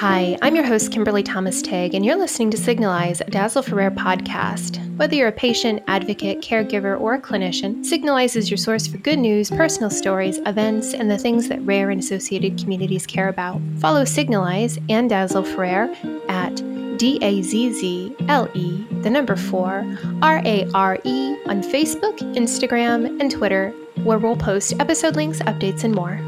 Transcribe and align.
Hi, 0.00 0.38
I'm 0.40 0.56
your 0.56 0.64
host, 0.64 0.92
Kimberly 0.92 1.22
Thomas 1.22 1.60
Tague, 1.60 1.92
and 1.92 2.06
you're 2.06 2.16
listening 2.16 2.50
to 2.52 2.56
Signalise, 2.56 3.20
a 3.20 3.30
Dazzle 3.30 3.62
Rare 3.64 3.90
podcast. 3.90 4.78
Whether 4.96 5.14
you're 5.16 5.28
a 5.28 5.32
patient, 5.32 5.82
advocate, 5.88 6.40
caregiver, 6.40 6.98
or 6.98 7.12
a 7.12 7.20
clinician, 7.20 7.84
Signalise 7.84 8.34
is 8.34 8.48
your 8.50 8.56
source 8.56 8.86
for 8.86 8.96
good 8.96 9.18
news, 9.18 9.50
personal 9.50 9.90
stories, 9.90 10.38
events, 10.46 10.94
and 10.94 11.10
the 11.10 11.18
things 11.18 11.48
that 11.50 11.60
rare 11.66 11.90
and 11.90 12.00
associated 12.00 12.58
communities 12.58 13.04
care 13.06 13.28
about. 13.28 13.60
Follow 13.76 14.06
Signalise 14.06 14.78
and 14.88 15.10
Dazzle 15.10 15.44
for 15.44 15.60
Rare 15.60 15.94
at 16.30 16.56
D 16.96 17.18
A 17.20 17.42
Z 17.42 17.74
Z 17.74 18.16
L 18.26 18.48
E, 18.54 18.82
the 19.02 19.10
number 19.10 19.36
four, 19.36 19.84
R 20.22 20.40
A 20.46 20.66
R 20.72 20.98
E 21.04 21.36
on 21.44 21.62
Facebook, 21.62 22.16
Instagram, 22.36 23.20
and 23.20 23.30
Twitter, 23.30 23.68
where 24.04 24.18
we'll 24.18 24.34
post 24.34 24.72
episode 24.80 25.14
links, 25.14 25.40
updates, 25.40 25.84
and 25.84 25.94
more. 25.94 26.18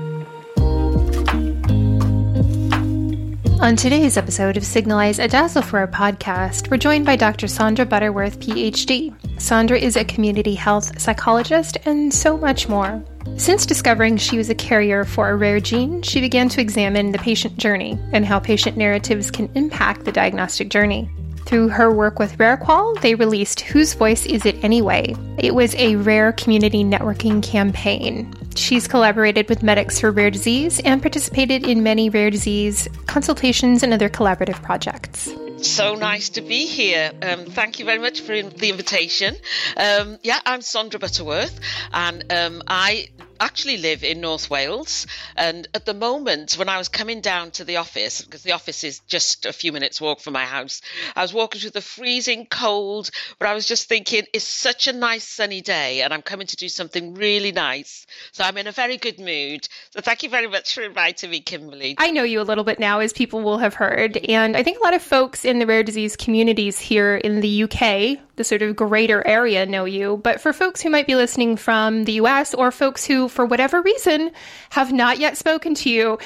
On 3.62 3.76
today's 3.76 4.16
episode 4.16 4.56
of 4.56 4.64
Signalise 4.64 5.20
a 5.20 5.28
Dazzle 5.28 5.62
for 5.62 5.76
Rare 5.76 5.86
podcast, 5.86 6.68
we're 6.68 6.78
joined 6.78 7.06
by 7.06 7.14
Dr. 7.14 7.46
Sondra 7.46 7.88
Butterworth, 7.88 8.40
PhD. 8.40 9.16
Sondra 9.36 9.80
is 9.80 9.96
a 9.96 10.04
community 10.04 10.56
health 10.56 11.00
psychologist 11.00 11.78
and 11.84 12.12
so 12.12 12.36
much 12.36 12.68
more. 12.68 13.00
Since 13.36 13.64
discovering 13.64 14.16
she 14.16 14.36
was 14.36 14.50
a 14.50 14.54
carrier 14.56 15.04
for 15.04 15.30
a 15.30 15.36
rare 15.36 15.60
gene, 15.60 16.02
she 16.02 16.20
began 16.20 16.48
to 16.48 16.60
examine 16.60 17.12
the 17.12 17.20
patient 17.20 17.56
journey 17.56 17.96
and 18.12 18.26
how 18.26 18.40
patient 18.40 18.76
narratives 18.76 19.30
can 19.30 19.48
impact 19.54 20.04
the 20.04 20.12
diagnostic 20.12 20.68
journey. 20.68 21.08
Through 21.46 21.68
her 21.68 21.92
work 21.92 22.18
with 22.18 22.38
RareQol, 22.38 23.00
they 23.00 23.14
released 23.14 23.60
Whose 23.60 23.94
Voice 23.94 24.26
Is 24.26 24.44
It 24.44 24.64
Anyway? 24.64 25.14
It 25.38 25.54
was 25.54 25.76
a 25.76 25.94
rare 25.94 26.32
community 26.32 26.82
networking 26.82 27.40
campaign. 27.40 28.34
She's 28.56 28.88
collaborated 28.88 29.48
with 29.48 29.62
Medics 29.62 30.00
for 30.00 30.10
Rare 30.10 30.30
Disease 30.30 30.80
and 30.80 31.00
participated 31.00 31.66
in 31.66 31.82
many 31.82 32.10
rare 32.10 32.30
disease 32.30 32.88
consultations 33.06 33.82
and 33.82 33.92
other 33.92 34.08
collaborative 34.08 34.62
projects. 34.62 35.30
So 35.58 35.94
nice 35.94 36.28
to 36.30 36.40
be 36.40 36.66
here. 36.66 37.12
Um, 37.22 37.44
thank 37.46 37.78
you 37.78 37.84
very 37.84 38.00
much 38.00 38.20
for 38.20 38.42
the 38.42 38.68
invitation. 38.68 39.36
Um, 39.76 40.18
yeah, 40.22 40.40
I'm 40.44 40.60
Sondra 40.60 40.98
Butterworth, 40.98 41.60
and 41.92 42.24
um, 42.32 42.62
I 42.66 43.08
actually 43.40 43.78
live 43.78 44.04
in 44.04 44.20
North 44.20 44.50
Wales. 44.50 45.06
And 45.36 45.68
at 45.74 45.84
the 45.84 45.94
moment, 45.94 46.54
when 46.54 46.68
I 46.68 46.78
was 46.78 46.88
coming 46.88 47.20
down 47.20 47.50
to 47.52 47.64
the 47.64 47.76
office, 47.76 48.22
because 48.22 48.42
the 48.42 48.52
office 48.52 48.84
is 48.84 49.00
just 49.00 49.46
a 49.46 49.52
few 49.52 49.72
minutes' 49.72 50.00
walk 50.00 50.20
from 50.20 50.32
my 50.32 50.44
house, 50.44 50.80
I 51.16 51.22
was 51.22 51.32
walking 51.32 51.60
through 51.60 51.70
the 51.70 51.80
freezing 51.80 52.46
cold, 52.46 53.10
but 53.38 53.48
I 53.48 53.54
was 53.54 53.66
just 53.66 53.88
thinking, 53.88 54.24
it's 54.32 54.46
such 54.46 54.86
a 54.86 54.92
nice 54.92 55.26
sunny 55.26 55.60
day, 55.60 56.02
and 56.02 56.12
I'm 56.12 56.22
coming 56.22 56.46
to 56.46 56.56
do 56.56 56.68
something 56.68 57.14
really 57.14 57.52
nice. 57.52 58.06
So 58.32 58.44
I'm 58.44 58.56
in 58.56 58.66
a 58.66 58.72
very 58.72 58.96
good 58.96 59.18
mood. 59.18 59.68
So 59.90 60.00
thank 60.00 60.22
you 60.22 60.28
very 60.28 60.46
much 60.46 60.74
for 60.74 60.82
inviting 60.82 61.30
me, 61.30 61.40
Kimberly. 61.40 61.96
I 61.98 62.10
know 62.10 62.22
you 62.22 62.40
a 62.40 62.42
little 62.42 62.64
bit 62.64 62.78
now, 62.78 63.00
as 63.00 63.12
people 63.12 63.42
will 63.42 63.58
have 63.58 63.74
heard. 63.74 64.16
And 64.16 64.56
I 64.56 64.62
think 64.62 64.78
a 64.78 64.82
lot 64.82 64.94
of 64.94 65.02
folks 65.02 65.44
in 65.44 65.58
the 65.58 65.66
rare 65.66 65.82
disease 65.82 66.16
communities 66.16 66.78
here 66.78 67.16
in 67.16 67.40
the 67.40 67.64
UK, 67.64 68.18
the 68.36 68.44
sort 68.44 68.62
of 68.62 68.76
greater 68.76 69.26
area, 69.26 69.66
know 69.66 69.84
you. 69.84 70.20
But 70.22 70.40
for 70.40 70.52
folks 70.52 70.80
who 70.80 70.90
might 70.90 71.06
be 71.06 71.14
listening 71.14 71.56
from 71.56 72.04
the 72.04 72.12
US 72.14 72.54
or 72.54 72.70
folks 72.70 73.04
who 73.04 73.28
for 73.28 73.44
whatever 73.44 73.82
reason, 73.82 74.30
have 74.70 74.92
not 74.92 75.18
yet 75.18 75.36
spoken 75.36 75.74
to 75.76 75.90
you. 75.90 76.18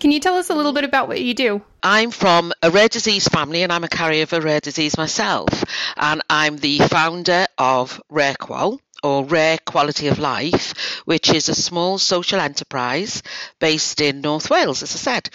Can 0.00 0.10
you 0.10 0.20
tell 0.20 0.36
us 0.36 0.50
a 0.50 0.54
little 0.54 0.72
bit 0.72 0.84
about 0.84 1.08
what 1.08 1.20
you 1.20 1.34
do? 1.34 1.62
I'm 1.82 2.10
from 2.10 2.52
a 2.62 2.70
rare 2.70 2.88
disease 2.88 3.28
family 3.28 3.62
and 3.62 3.72
I'm 3.72 3.84
a 3.84 3.88
carrier 3.88 4.22
of 4.22 4.32
a 4.32 4.40
rare 4.40 4.60
disease 4.60 4.96
myself. 4.96 5.64
And 5.96 6.22
I'm 6.30 6.56
the 6.56 6.78
founder 6.78 7.46
of 7.58 8.00
RareQol 8.10 8.78
or 9.04 9.24
Rare 9.24 9.58
Quality 9.58 10.08
of 10.08 10.18
Life, 10.18 11.02
which 11.04 11.28
is 11.30 11.48
a 11.48 11.54
small 11.54 11.98
social 11.98 12.40
enterprise 12.40 13.22
based 13.60 14.00
in 14.00 14.22
North 14.22 14.48
Wales, 14.50 14.82
as 14.82 14.94
I 14.94 14.98
said. 14.98 15.30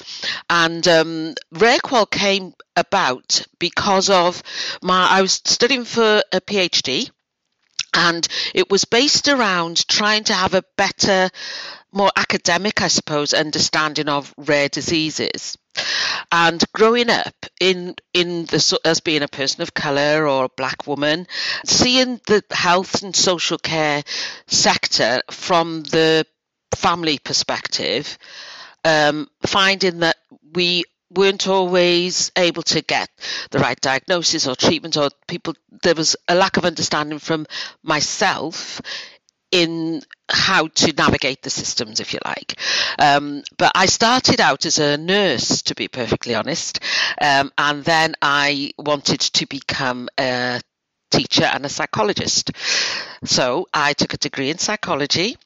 And 0.49 0.85
um, 0.87 1.35
RareQol 1.53 2.09
came 2.09 2.53
about 2.75 3.45
because 3.59 4.09
of 4.09 4.41
my, 4.81 5.07
I 5.09 5.21
was 5.21 5.33
studying 5.33 5.85
for 5.85 6.23
a 6.33 6.41
PhD 6.41 7.11
and 7.93 8.27
it 8.55 8.69
was 8.71 8.85
based 8.85 9.27
around 9.27 9.87
trying 9.87 10.23
to 10.25 10.33
have 10.33 10.55
a 10.55 10.63
better, 10.75 11.29
more 11.91 12.11
academic, 12.15 12.81
I 12.81 12.87
suppose, 12.87 13.33
understanding 13.33 14.09
of 14.09 14.33
rare 14.37 14.69
diseases. 14.69 15.57
And 16.31 16.63
growing 16.73 17.09
up 17.09 17.33
in 17.59 17.95
in 18.13 18.45
the 18.45 18.79
as 18.85 18.99
being 18.99 19.23
a 19.23 19.27
person 19.27 19.61
of 19.61 19.73
color 19.73 20.27
or 20.27 20.45
a 20.45 20.49
black 20.49 20.85
woman, 20.85 21.27
seeing 21.65 22.21
the 22.27 22.43
health 22.51 23.01
and 23.03 23.15
social 23.15 23.57
care 23.57 24.03
sector 24.47 25.21
from 25.31 25.83
the 25.83 26.25
family 26.75 27.17
perspective, 27.17 28.17
um, 28.85 29.27
finding 29.45 29.99
that 29.99 30.17
we 30.53 30.85
weren't 31.11 31.47
always 31.47 32.31
able 32.35 32.61
to 32.61 32.81
get 32.81 33.09
the 33.49 33.59
right 33.59 33.79
diagnosis 33.81 34.47
or 34.47 34.55
treatment 34.55 34.95
or 34.95 35.09
people 35.27 35.55
there 35.81 35.95
was 35.95 36.15
a 36.27 36.35
lack 36.35 36.57
of 36.57 36.65
understanding 36.65 37.17
from 37.17 37.47
myself 37.81 38.79
in 39.51 40.01
how 40.29 40.67
to 40.67 40.93
navigate 40.93 41.41
the 41.41 41.49
systems, 41.49 41.99
if 41.99 42.13
you 42.13 42.19
like. 42.23 42.59
Um, 42.99 43.43
but 43.57 43.71
I 43.75 43.87
started 43.87 44.39
out 44.39 44.65
as 44.65 44.79
a 44.79 44.97
nurse, 44.97 45.63
to 45.63 45.75
be 45.75 45.87
perfectly 45.87 46.35
honest, 46.35 46.79
um, 47.21 47.51
and 47.57 47.83
then 47.83 48.15
I 48.21 48.71
wanted 48.77 49.19
to 49.19 49.45
become 49.47 50.09
a 50.19 50.61
teacher 51.11 51.45
and 51.45 51.65
a 51.65 51.69
psychologist. 51.69 52.51
So 53.23 53.67
I 53.73 53.93
took 53.93 54.13
a 54.13 54.17
degree 54.17 54.49
in 54.49 54.57
psychology 54.57 55.37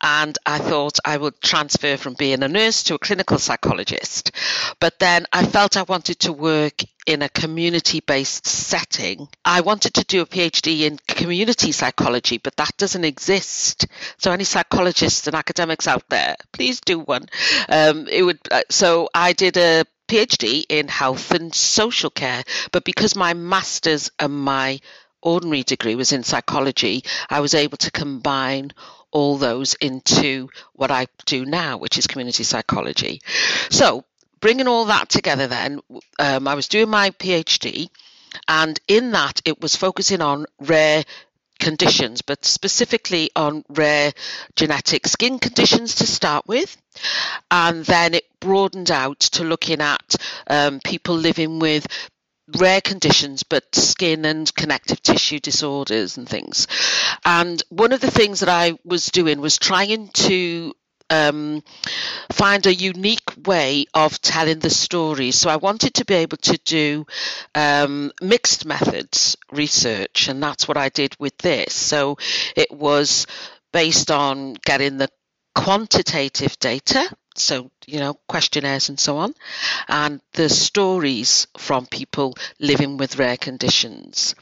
and 0.00 0.38
I 0.46 0.58
thought 0.58 0.98
I 1.04 1.16
would 1.16 1.40
transfer 1.40 1.96
from 1.96 2.14
being 2.14 2.42
a 2.42 2.48
nurse 2.48 2.82
to 2.84 2.94
a 2.94 2.98
clinical 2.98 3.38
psychologist. 3.38 4.32
But 4.80 4.98
then 4.98 5.26
I 5.32 5.44
felt 5.44 5.76
I 5.76 5.82
wanted 5.82 6.20
to 6.20 6.32
work 6.32 6.82
in 7.06 7.22
a 7.22 7.28
community 7.28 8.00
based 8.00 8.46
setting. 8.46 9.28
I 9.44 9.62
wanted 9.62 9.94
to 9.94 10.04
do 10.04 10.22
a 10.22 10.26
PhD 10.26 10.80
in 10.80 10.98
community 11.08 11.72
psychology, 11.72 12.38
but 12.38 12.56
that 12.56 12.76
doesn't 12.76 13.04
exist. 13.04 13.86
So, 14.18 14.30
any 14.30 14.44
psychologists 14.44 15.26
and 15.26 15.34
academics 15.34 15.88
out 15.88 16.08
there, 16.08 16.36
please 16.52 16.80
do 16.80 16.98
one. 16.98 17.28
Um, 17.68 18.06
it 18.08 18.22
would. 18.22 18.40
Uh, 18.50 18.62
so, 18.70 19.08
I 19.14 19.32
did 19.32 19.56
a 19.56 19.84
PhD 20.08 20.64
in 20.68 20.88
health 20.88 21.32
and 21.32 21.54
social 21.54 22.10
care, 22.10 22.42
but 22.72 22.84
because 22.84 23.14
my 23.16 23.34
master's 23.34 24.10
and 24.18 24.32
my 24.32 24.80
ordinary 25.22 25.62
degree 25.62 25.94
was 25.94 26.12
in 26.12 26.22
psychology, 26.22 27.04
I 27.28 27.40
was 27.40 27.54
able 27.54 27.78
to 27.78 27.90
combine 27.90 28.72
all 29.10 29.38
those 29.38 29.74
into 29.74 30.48
what 30.74 30.90
I 30.90 31.06
do 31.26 31.44
now, 31.44 31.78
which 31.78 31.98
is 31.98 32.06
community 32.06 32.44
psychology. 32.44 33.20
So, 33.70 34.04
bringing 34.40 34.68
all 34.68 34.86
that 34.86 35.08
together, 35.08 35.46
then, 35.46 35.80
um, 36.18 36.46
I 36.46 36.54
was 36.54 36.68
doing 36.68 36.88
my 36.88 37.10
PhD, 37.10 37.88
and 38.46 38.78
in 38.86 39.12
that, 39.12 39.40
it 39.44 39.60
was 39.60 39.74
focusing 39.76 40.20
on 40.20 40.46
rare 40.60 41.04
conditions, 41.58 42.22
but 42.22 42.44
specifically 42.44 43.30
on 43.34 43.64
rare 43.68 44.12
genetic 44.54 45.06
skin 45.06 45.38
conditions 45.38 45.96
to 45.96 46.06
start 46.06 46.46
with. 46.46 46.76
And 47.50 47.84
then 47.84 48.14
it 48.14 48.24
broadened 48.40 48.90
out 48.90 49.20
to 49.20 49.44
looking 49.44 49.80
at 49.80 50.14
um, 50.46 50.80
people 50.84 51.16
living 51.16 51.58
with 51.58 51.86
rare 52.56 52.80
conditions, 52.80 53.42
but 53.42 53.74
skin 53.74 54.24
and 54.24 54.52
connective 54.54 55.02
tissue 55.02 55.38
disorders 55.40 56.16
and 56.16 56.28
things. 56.28 56.66
And 57.24 57.62
one 57.68 57.92
of 57.92 58.00
the 58.00 58.10
things 58.10 58.40
that 58.40 58.48
I 58.48 58.78
was 58.84 59.06
doing 59.06 59.40
was 59.40 59.58
trying 59.58 60.08
to 60.08 60.72
um, 61.10 61.62
find 62.32 62.66
a 62.66 62.74
unique 62.74 63.46
way 63.46 63.86
of 63.94 64.20
telling 64.20 64.58
the 64.58 64.70
story. 64.70 65.30
So 65.30 65.50
I 65.50 65.56
wanted 65.56 65.94
to 65.94 66.04
be 66.04 66.14
able 66.14 66.36
to 66.38 66.58
do 66.64 67.06
um, 67.54 68.12
mixed 68.20 68.66
methods 68.66 69.36
research, 69.50 70.28
and 70.28 70.42
that's 70.42 70.68
what 70.68 70.76
I 70.76 70.88
did 70.88 71.16
with 71.18 71.36
this. 71.38 71.74
So 71.74 72.18
it 72.56 72.70
was 72.70 73.26
based 73.72 74.10
on 74.10 74.54
getting 74.64 74.98
the 74.98 75.08
quantitative 75.54 76.58
data 76.58 77.10
so 77.38 77.70
you 77.86 78.00
know 78.00 78.14
questionnaires 78.28 78.88
and 78.88 78.98
so 78.98 79.18
on. 79.18 79.34
And 79.88 80.20
the 80.32 80.48
stories 80.48 81.46
from 81.56 81.86
people 81.86 82.34
living 82.58 82.96
with 82.96 83.18
rare 83.18 83.36
conditions. 83.36 84.34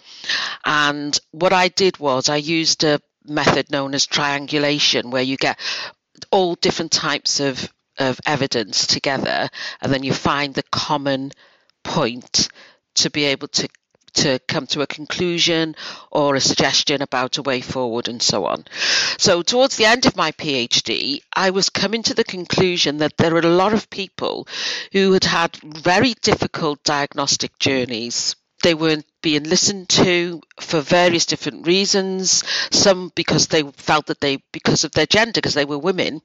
And 0.64 1.18
what 1.32 1.52
i 1.52 1.68
did 1.68 1.98
was 1.98 2.28
i 2.28 2.36
used 2.36 2.84
a 2.84 3.00
method 3.24 3.70
known 3.70 3.94
as 3.94 4.06
triangulation 4.06 5.10
where 5.10 5.22
you 5.22 5.36
get 5.36 5.58
all 6.30 6.54
different 6.54 6.92
types 6.92 7.40
of 7.40 7.72
of 7.98 8.20
evidence 8.26 8.86
together 8.86 9.48
and 9.80 9.92
then 9.92 10.02
you 10.02 10.12
find 10.12 10.54
the 10.54 10.62
common 10.64 11.32
point 11.82 12.48
to 12.94 13.10
be 13.10 13.24
able 13.24 13.48
to 13.48 13.68
to 14.16 14.38
come 14.48 14.66
to 14.68 14.82
a 14.82 14.86
conclusion 14.86 15.76
or 16.10 16.34
a 16.34 16.40
suggestion 16.40 17.02
about 17.02 17.38
a 17.38 17.42
way 17.42 17.60
forward 17.60 18.08
and 18.08 18.22
so 18.22 18.46
on. 18.46 18.64
So, 19.18 19.42
towards 19.42 19.76
the 19.76 19.84
end 19.84 20.06
of 20.06 20.16
my 20.16 20.32
PhD, 20.32 21.20
I 21.34 21.50
was 21.50 21.70
coming 21.70 22.02
to 22.04 22.14
the 22.14 22.24
conclusion 22.24 22.98
that 22.98 23.16
there 23.16 23.32
were 23.32 23.40
a 23.40 23.60
lot 23.62 23.72
of 23.72 23.90
people 23.90 24.48
who 24.92 25.12
had 25.12 25.24
had 25.24 25.56
very 25.56 26.14
difficult 26.22 26.82
diagnostic 26.82 27.58
journeys 27.58 28.36
they 28.62 28.74
weren't 28.74 29.06
being 29.22 29.44
listened 29.44 29.88
to 29.88 30.40
for 30.60 30.80
various 30.80 31.26
different 31.26 31.66
reasons. 31.66 32.44
Some 32.70 33.12
because 33.14 33.48
they 33.48 33.62
felt 33.62 34.06
that 34.06 34.20
they, 34.20 34.38
because 34.52 34.84
of 34.84 34.92
their 34.92 35.06
gender, 35.06 35.32
because 35.34 35.54
they 35.54 35.64
were 35.64 35.78
women, 35.78 36.22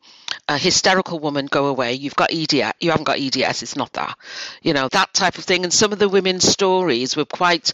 a 0.48 0.58
hysterical 0.58 1.20
woman, 1.20 1.48
go 1.48 1.68
away. 1.68 1.94
You've 1.94 2.16
got 2.16 2.32
EDS. 2.32 2.74
You 2.80 2.92
haven't 2.92 3.06
got 3.06 3.20
EDS. 3.20 3.64
It's 3.64 3.76
not 3.76 3.94
that. 3.94 4.18
You 4.62 4.74
know 4.74 4.88
that 4.90 5.14
type 5.14 5.38
of 5.38 5.44
thing. 5.44 5.64
And 5.64 5.74
some 5.74 5.92
of 5.94 6.00
the 6.00 6.10
women's 6.10 6.48
stories 6.48 7.16
were 7.16 7.26
quite 7.26 7.74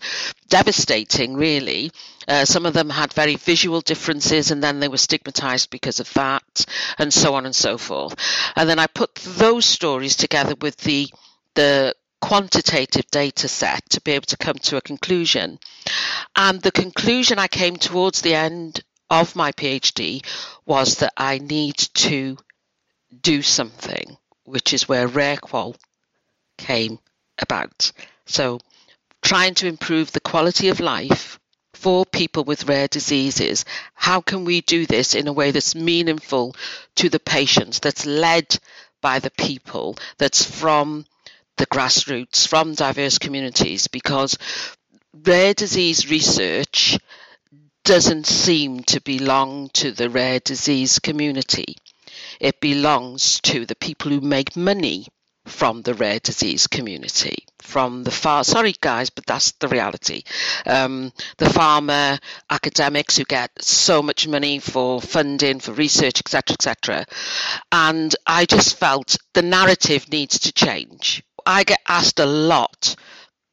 devastating, 0.50 1.36
really. 1.36 1.92
Uh, 2.28 2.46
some 2.46 2.66
of 2.66 2.74
them 2.74 2.90
had 2.90 3.14
very 3.14 3.36
visual 3.36 3.82
differences, 3.82 4.52
and 4.52 4.64
then 4.64 4.80
they 4.80 4.88
were 4.88 4.98
stigmatized 4.98 5.70
because 5.70 6.00
of 6.00 6.12
that, 6.14 6.66
and 6.98 7.14
so 7.14 7.36
on 7.36 7.46
and 7.46 7.56
so 7.56 7.78
forth. 7.78 8.16
And 8.56 8.68
then 8.70 8.80
I 8.80 8.88
put 8.88 9.16
those 9.16 9.66
stories 9.66 10.16
together 10.16 10.56
with 10.60 10.78
the 10.78 11.10
the 11.56 11.96
quantitative 12.22 13.06
data 13.12 13.48
set 13.48 13.90
to 13.90 14.02
be 14.02 14.12
able 14.12 14.26
to 14.26 14.38
come 14.38 14.56
to 14.56 14.78
a 14.78 14.82
conclusion. 14.82 15.60
And 16.36 16.62
the 16.62 16.72
conclusion 16.72 17.40
I 17.40 17.48
came 17.48 17.78
towards 17.78 18.22
the 18.22 18.36
end 18.36 18.84
of 19.10 19.36
my 19.36 19.52
PhD 19.52 20.26
was 20.66 20.96
that 20.98 21.14
I 21.16 21.38
need 21.38 21.78
to 21.78 22.38
do 23.22 23.42
something, 23.42 24.18
which 24.44 24.74
is 24.74 24.88
where 24.88 25.08
RareQol 25.08 25.76
came 26.58 27.00
about. 27.40 27.92
So, 28.26 28.60
trying 29.22 29.54
to 29.56 29.68
improve 29.68 30.12
the 30.12 30.20
quality 30.20 30.70
of 30.70 30.80
life 30.80 31.40
for 31.74 32.06
people 32.06 32.44
with 32.44 32.68
rare 32.68 32.88
diseases. 32.88 33.64
How 33.94 34.20
can 34.20 34.46
we 34.46 34.62
do 34.62 34.86
this 34.86 35.14
in 35.14 35.28
a 35.28 35.34
way 35.34 35.52
that's 35.52 35.76
meaningful 35.76 36.56
to 36.96 37.10
the 37.10 37.20
patients, 37.20 37.80
that's 37.80 38.06
led 38.06 38.58
by 39.02 39.20
the 39.20 39.32
people, 39.32 39.98
that's 40.18 40.44
from 40.44 41.06
the 41.58 41.66
grassroots 41.68 42.48
from 42.48 42.74
diverse 42.74 43.18
communities 43.18 43.88
because 43.88 44.38
rare 45.14 45.54
disease 45.54 46.10
research 46.10 46.98
doesn't 47.84 48.28
seem 48.28 48.84
to 48.84 49.02
belong 49.02 49.70
to 49.74 49.92
the 49.92 50.10
rare 50.10 50.40
disease 50.40 51.00
community. 51.00 51.76
It 52.40 52.60
belongs 52.60 53.40
to 53.42 53.66
the 53.66 53.76
people 53.76 54.12
who 54.12 54.22
make 54.22 54.56
money 54.56 55.08
from 55.46 55.82
the 55.82 55.94
rare 55.94 56.20
disease 56.20 56.68
community, 56.68 57.46
from 57.62 58.04
the 58.04 58.12
far 58.12 58.44
sorry 58.44 58.76
guys, 58.82 59.10
but 59.10 59.26
that's 59.26 59.54
the 59.54 59.68
reality. 59.68 60.24
Um, 60.66 61.12
the 61.38 61.46
pharma 61.46 62.20
academics 62.50 63.18
who 63.18 63.24
get 63.24 63.52
so 63.64 64.02
much 64.02 64.28
money 64.28 64.60
for 64.60 65.02
funding, 65.02 65.60
for 65.60 65.72
research, 65.72 66.20
etc., 66.20 66.54
etc. 66.54 67.06
And 67.72 68.16
I 68.26 68.46
just 68.46 68.78
felt 68.78 69.18
the 69.34 69.42
narrative 69.42 70.10
needs 70.12 70.40
to 70.40 70.52
change. 70.52 71.24
I 71.48 71.64
get 71.64 71.80
asked 71.88 72.20
a 72.20 72.26
lot 72.26 72.96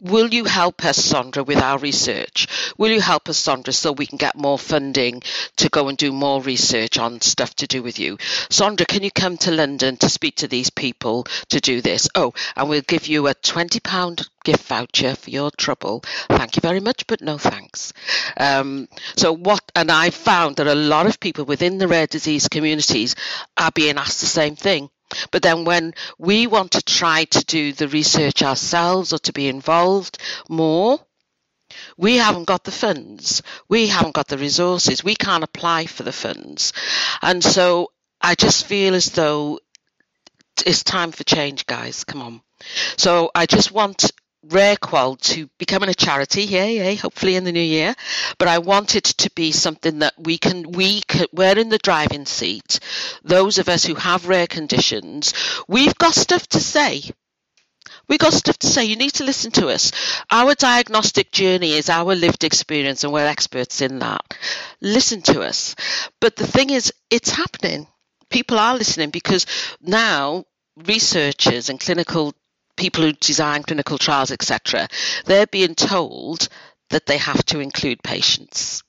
Will 0.01 0.35
you 0.35 0.45
help 0.45 0.85
us, 0.85 0.99
Sondra, 0.99 1.47
with 1.47 1.59
our 1.63 1.79
research? 1.79 2.49
Will 2.77 2.91
you 2.91 3.01
help 3.01 3.29
us, 3.29 3.41
Sondra, 3.41 3.73
so 3.73 3.93
we 3.93 4.07
can 4.07 4.19
get 4.19 4.37
more 4.37 4.59
funding 4.59 5.23
to 5.57 5.69
go 5.69 5.89
and 5.89 5.97
do 5.97 6.13
more 6.13 6.43
research 6.43 6.99
on 6.99 7.21
stuff 7.21 7.55
to 7.57 7.69
do 7.69 7.81
with 7.83 8.01
you? 8.01 8.17
Sondra, 8.51 8.89
can 8.89 9.05
you 9.05 9.13
come 9.13 9.39
to 9.39 9.53
London 9.53 9.97
to 9.99 10.11
speak 10.11 10.37
to 10.37 10.49
these 10.49 10.69
people 10.69 11.25
to 11.51 11.61
do 11.61 11.81
this? 11.81 12.09
Oh, 12.17 12.35
and 12.57 12.69
we'll 12.69 12.83
give 12.83 13.07
you 13.07 13.29
a 13.29 13.35
£20 13.35 14.29
gift 14.43 14.65
voucher 14.67 15.15
for 15.15 15.31
your 15.31 15.53
trouble. 15.53 16.01
Thank 16.29 16.57
you 16.57 16.61
very 16.61 16.81
much, 16.81 17.07
but 17.07 17.23
no 17.23 17.39
thanks. 17.39 17.93
Um, 18.37 18.89
so, 19.17 19.33
what, 19.33 19.63
and 19.77 19.93
I 19.93 20.11
found 20.11 20.57
that 20.57 20.67
a 20.67 20.75
lot 20.75 21.07
of 21.07 21.21
people 21.21 21.45
within 21.45 21.79
the 21.79 21.89
rare 21.89 22.09
disease 22.09 22.49
communities 22.49 23.15
are 23.57 23.71
being 23.71 23.97
asked 23.97 24.21
the 24.21 24.27
same 24.27 24.57
thing. 24.57 24.91
But 25.31 25.43
then 25.43 25.65
when 25.65 25.95
we 26.19 26.47
want 26.47 26.73
to 26.73 26.83
try 26.83 27.25
to 27.25 27.45
do 27.45 27.73
the 27.73 27.89
research 27.89 28.43
ourselves 28.43 29.13
or 29.13 29.19
to 29.21 29.33
be 29.33 29.49
involved 29.49 30.19
more, 30.49 31.01
we 31.97 32.17
haven't 32.17 32.45
got 32.45 32.65
the 32.65 32.71
funds. 32.71 33.43
We 33.69 33.89
haven't 33.89 34.15
got 34.15 34.29
the 34.29 34.39
resources. 34.39 35.03
We 35.05 35.17
can't 35.17 35.45
apply 35.45 35.87
for 35.87 36.03
the 36.03 36.13
funds. 36.13 36.73
And 37.23 37.43
so 37.43 37.91
I 38.21 38.35
just 38.35 38.67
feel 38.67 38.95
as 38.95 39.11
though 39.11 39.61
it's 40.65 40.85
time 40.85 41.13
for 41.13 41.25
change, 41.25 41.67
guys. 41.67 42.05
Come 42.05 42.23
on. 42.23 42.41
So 42.97 43.31
I 43.35 43.47
just 43.47 43.73
want 43.73 44.13
RareQol 44.49 45.21
to 45.21 45.49
becoming 45.59 45.89
a 45.89 45.95
charity, 45.95 46.43
yay, 46.43 46.77
yay, 46.77 46.95
hopefully 46.95 47.37
in 47.37 47.45
the 47.45 47.53
new 47.53 47.61
year. 47.61 47.95
But 48.39 48.49
I 48.49 48.59
want 48.59 48.95
it 48.95 49.05
to 49.05 49.31
be 49.35 49.53
something 49.53 50.01
that 50.01 50.15
we 50.19 50.39
can, 50.39 50.73
we 50.73 51.01
can, 51.03 51.27
we're 51.33 51.59
in 51.59 51.69
the 51.69 51.79
driving 51.79 52.27
seat. 52.27 52.81
Those 53.23 53.59
of 53.59 53.69
us 53.69 53.85
who 53.85 53.95
have 53.95 54.29
rare 54.29 54.47
conditions, 54.47 55.35
we've 55.69 55.97
got 55.97 56.15
stuff 56.15 56.47
to 56.49 56.61
say. 56.61 57.03
We've 58.09 58.19
got 58.19 58.35
stuff 58.35 58.59
to 58.59 58.67
say. 58.67 58.85
You 58.85 58.97
need 58.97 59.15
to 59.15 59.25
listen 59.25 59.51
to 59.53 59.69
us. 59.69 59.93
Our 60.31 60.55
diagnostic 60.55 61.33
journey 61.33 61.73
is 61.73 61.89
our 61.89 62.15
lived 62.15 62.45
experience, 62.45 63.03
and 63.03 63.13
we're 63.13 63.27
experts 63.27 63.81
in 63.81 64.01
that. 64.01 64.37
Listen 64.81 65.23
to 65.23 65.41
us. 65.41 65.75
But 66.21 66.37
the 66.37 66.47
thing 66.47 66.71
is, 66.71 66.93
it's 67.11 67.31
happening. 67.31 67.87
People 68.29 68.59
are 68.59 68.77
listening 68.77 69.11
because 69.11 69.47
now 69.81 70.45
researchers 70.77 71.71
and 71.71 71.81
clinical 71.81 72.35
people 72.77 73.03
who 73.03 73.13
design 73.13 73.63
clinical 73.63 73.99
trials, 73.99 74.31
etc., 74.31 74.89
they're 75.25 75.47
being 75.47 75.75
told 75.75 76.49
that 76.91 77.07
they 77.07 77.19
have 77.19 77.45
to 77.47 77.61
include 77.61 78.03
patients. 78.03 78.83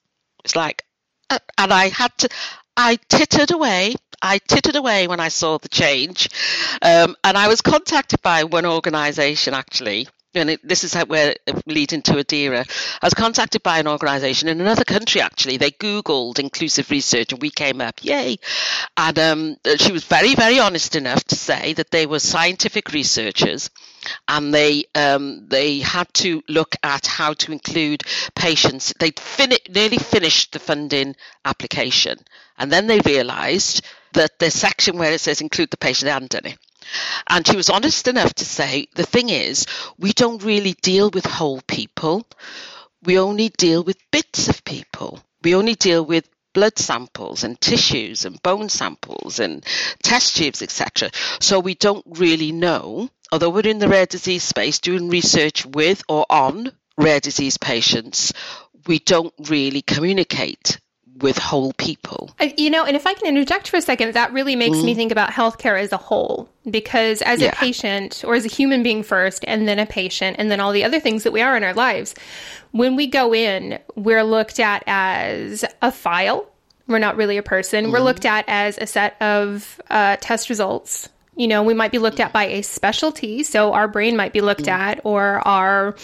It's 0.44 0.56
like, 0.56 0.84
uh, 1.30 1.40
and 1.58 1.74
I 1.74 1.90
had 1.90 2.16
to, 2.20 2.30
I 2.78 2.98
tittered 3.10 3.52
away. 3.52 3.96
I 4.22 4.40
tittered 4.40 4.76
away 4.76 5.08
when 5.08 5.20
I 5.20 5.28
saw 5.28 5.58
the 5.58 5.70
change. 5.70 6.30
Um, 6.82 7.16
and 7.24 7.38
I 7.38 7.48
was 7.48 7.62
contacted 7.62 8.22
by 8.22 8.44
one 8.44 8.66
organisation 8.66 9.54
actually 9.54 10.08
and 10.36 10.50
it, 10.52 10.68
this 10.68 10.84
is 10.84 10.94
how 10.94 11.06
we're 11.06 11.36
leading 11.66 12.02
to 12.04 12.14
Adira. 12.14 12.66
I 13.02 13.06
was 13.06 13.14
contacted 13.14 13.64
by 13.64 13.80
an 13.80 13.88
organisation 13.88 14.48
in 14.48 14.62
another 14.62 14.84
country. 14.84 15.22
Actually, 15.22 15.58
they 15.58 15.72
Googled 15.72 16.40
inclusive 16.40 16.92
research, 16.92 17.32
and 17.32 17.42
we 17.42 17.50
came 17.50 17.82
up. 17.82 18.04
Yay! 18.04 18.38
And 18.98 19.20
um, 19.20 19.58
she 19.78 19.92
was 19.92 20.04
very, 20.06 20.36
very 20.36 20.60
honest 20.60 20.96
enough 20.96 21.24
to 21.26 21.36
say 21.36 21.74
that 21.74 21.92
they 21.92 22.06
were 22.06 22.20
scientific 22.20 22.92
researchers, 22.92 23.70
and 24.28 24.54
they 24.54 24.86
um, 24.96 25.48
they 25.48 25.80
had 25.80 26.14
to 26.16 26.44
look 26.48 26.76
at 26.84 27.06
how 27.06 27.34
to 27.34 27.52
include 27.52 28.04
patients. 28.36 28.94
They'd 29.00 29.20
fin- 29.20 29.54
nearly 29.70 29.98
finished 29.98 30.54
the 30.54 30.60
funding 30.60 31.16
application, 31.44 32.20
and 32.58 32.72
then 32.72 32.88
they 32.88 33.00
realised 33.00 33.86
that 34.14 34.40
the 34.40 34.50
section 34.50 34.98
where 34.98 35.12
it 35.12 35.20
says 35.20 35.42
include 35.42 35.72
the 35.72 35.78
patient, 35.78 36.06
they 36.06 36.12
hadn't 36.12 36.32
done 36.32 36.46
it. 36.46 36.58
And 37.28 37.46
she 37.48 37.56
was 37.56 37.70
honest 37.70 38.08
enough 38.08 38.34
to 38.36 38.46
say 38.46 38.88
the 38.96 39.06
thing 39.06 39.30
is, 39.30 39.66
we 39.98 40.14
don't 40.14 40.44
really 40.44 40.74
deal 40.82 41.10
with 41.10 41.26
whole 41.26 41.62
people. 41.62 42.26
We 43.04 43.20
only 43.20 43.50
deal 43.50 43.84
with 43.84 43.98
bits 44.12 44.48
of 44.48 44.64
people. 44.64 45.20
We 45.44 45.56
only 45.56 45.76
deal 45.76 46.04
with 46.04 46.28
blood 46.54 46.80
samples 46.80 47.44
and 47.44 47.60
tissues 47.60 48.26
and 48.26 48.42
bone 48.42 48.70
samples 48.70 49.40
and 49.40 49.64
test 50.02 50.38
tubes, 50.38 50.62
etc. 50.62 51.12
So 51.40 51.60
we 51.60 51.76
don't 51.76 52.06
really 52.08 52.52
know, 52.52 53.10
although 53.32 53.50
we're 53.50 53.68
in 53.68 53.80
the 53.80 53.90
rare 53.90 54.06
disease 54.06 54.44
space 54.44 54.80
doing 54.80 55.10
research 55.10 55.66
with 55.66 56.02
or 56.08 56.26
on 56.30 56.72
rare 56.98 57.20
disease 57.20 57.58
patients, 57.58 58.32
we 58.88 59.00
don't 59.00 59.34
really 59.50 59.82
communicate 59.82 60.80
with 61.22 61.38
whole 61.38 61.72
people. 61.74 62.30
You 62.58 62.70
know, 62.70 62.84
and 62.84 62.96
if 62.96 63.08
I 63.08 63.14
can 63.14 63.28
interject 63.28 63.70
for 63.70 63.78
a 63.78 63.82
second, 63.82 64.14
that 64.14 64.34
really 64.34 64.56
makes 64.56 64.78
mm. 64.78 64.86
me 64.86 64.96
think 64.96 65.12
about 65.12 65.32
healthcare 65.32 65.80
as 65.80 65.92
a 65.92 65.98
whole. 65.98 66.50
Because 66.70 67.22
as 67.22 67.42
yeah. 67.42 67.50
a 67.50 67.56
patient, 67.56 68.24
or 68.26 68.36
as 68.36 68.44
a 68.44 68.50
human 68.50 68.84
being 68.84 69.04
first, 69.04 69.46
and 69.48 69.68
then 69.68 69.80
a 69.80 69.86
patient, 69.86 70.36
and 70.40 70.52
then 70.52 70.60
all 70.60 70.72
the 70.72 70.84
other 70.84 71.00
things 71.00 71.24
that 71.24 71.32
we 71.32 71.42
are 71.42 71.56
in 71.56 71.64
our 71.64 71.74
lives, 71.74 72.16
when 72.72 72.96
we 72.96 73.08
go 73.08 73.34
in, 73.34 73.80
we're 73.96 74.24
looked 74.24 74.60
at 74.60 74.84
as 74.88 75.64
a 75.82 75.92
file. 75.92 76.50
We're 76.88 77.00
not 77.00 77.16
really 77.16 77.38
a 77.38 77.44
person. 77.44 77.86
Mm. 77.86 77.92
We're 77.94 78.00
looked 78.00 78.26
at 78.26 78.46
as 78.48 78.78
a 78.78 78.86
set 78.86 79.20
of 79.22 79.80
uh, 79.90 80.18
test 80.20 80.50
results. 80.50 81.08
You 81.38 81.48
know, 81.48 81.64
we 81.64 81.74
might 81.74 81.92
be 81.92 82.00
looked 82.00 82.20
at 82.20 82.34
by 82.34 82.46
a 82.46 82.62
specialty. 82.62 83.44
So 83.44 83.74
our 83.74 83.88
brain 83.88 84.16
might 84.16 84.34
be 84.34 84.42
looked 84.42 84.64
mm. 84.64 84.72
at, 84.72 85.02
or 85.04 85.46
our 85.48 85.96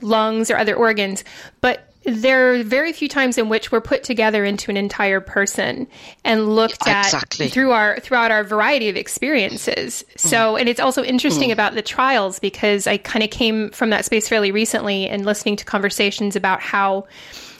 lungs 0.00 0.50
or 0.50 0.56
other 0.56 0.74
organs. 0.74 1.24
But 1.60 1.92
there 2.06 2.54
are 2.54 2.62
very 2.62 2.92
few 2.92 3.08
times 3.08 3.36
in 3.36 3.48
which 3.48 3.72
we're 3.72 3.80
put 3.80 4.04
together 4.04 4.44
into 4.44 4.70
an 4.70 4.76
entire 4.76 5.20
person 5.20 5.88
and 6.24 6.54
looked 6.54 6.86
at 6.86 7.06
exactly. 7.06 7.48
through 7.48 7.72
our 7.72 7.98
throughout 7.98 8.30
our 8.30 8.44
variety 8.44 8.88
of 8.88 8.96
experiences. 8.96 10.04
Mm-hmm. 10.04 10.28
So, 10.28 10.56
and 10.56 10.68
it's 10.68 10.80
also 10.80 11.02
interesting 11.02 11.44
mm-hmm. 11.44 11.52
about 11.52 11.74
the 11.74 11.82
trials 11.82 12.38
because 12.38 12.86
I 12.86 12.96
kind 12.98 13.24
of 13.24 13.30
came 13.30 13.70
from 13.70 13.90
that 13.90 14.04
space 14.04 14.28
fairly 14.28 14.52
recently 14.52 15.08
and 15.08 15.26
listening 15.26 15.56
to 15.56 15.64
conversations 15.64 16.36
about 16.36 16.60
how 16.60 17.08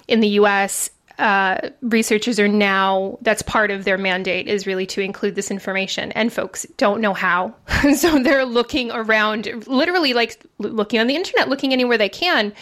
in 0.06 0.20
the 0.20 0.28
US 0.28 0.90
uh, 1.18 1.70
researchers 1.80 2.38
are 2.38 2.48
now 2.48 3.18
that's 3.22 3.40
part 3.42 3.70
of 3.70 3.84
their 3.84 3.96
mandate 3.96 4.46
is 4.48 4.66
really 4.66 4.84
to 4.84 5.00
include 5.00 5.34
this 5.34 5.50
information 5.50 6.12
and 6.12 6.30
folks 6.30 6.66
don't 6.76 7.00
know 7.00 7.14
how 7.14 7.54
so 7.96 8.22
they're 8.22 8.44
looking 8.44 8.90
around 8.92 9.48
literally 9.66 10.12
like 10.12 10.44
looking 10.58 11.00
on 11.00 11.06
the 11.06 11.16
internet 11.16 11.48
looking 11.48 11.72
anywhere 11.72 11.96
they 11.96 12.08
can 12.10 12.52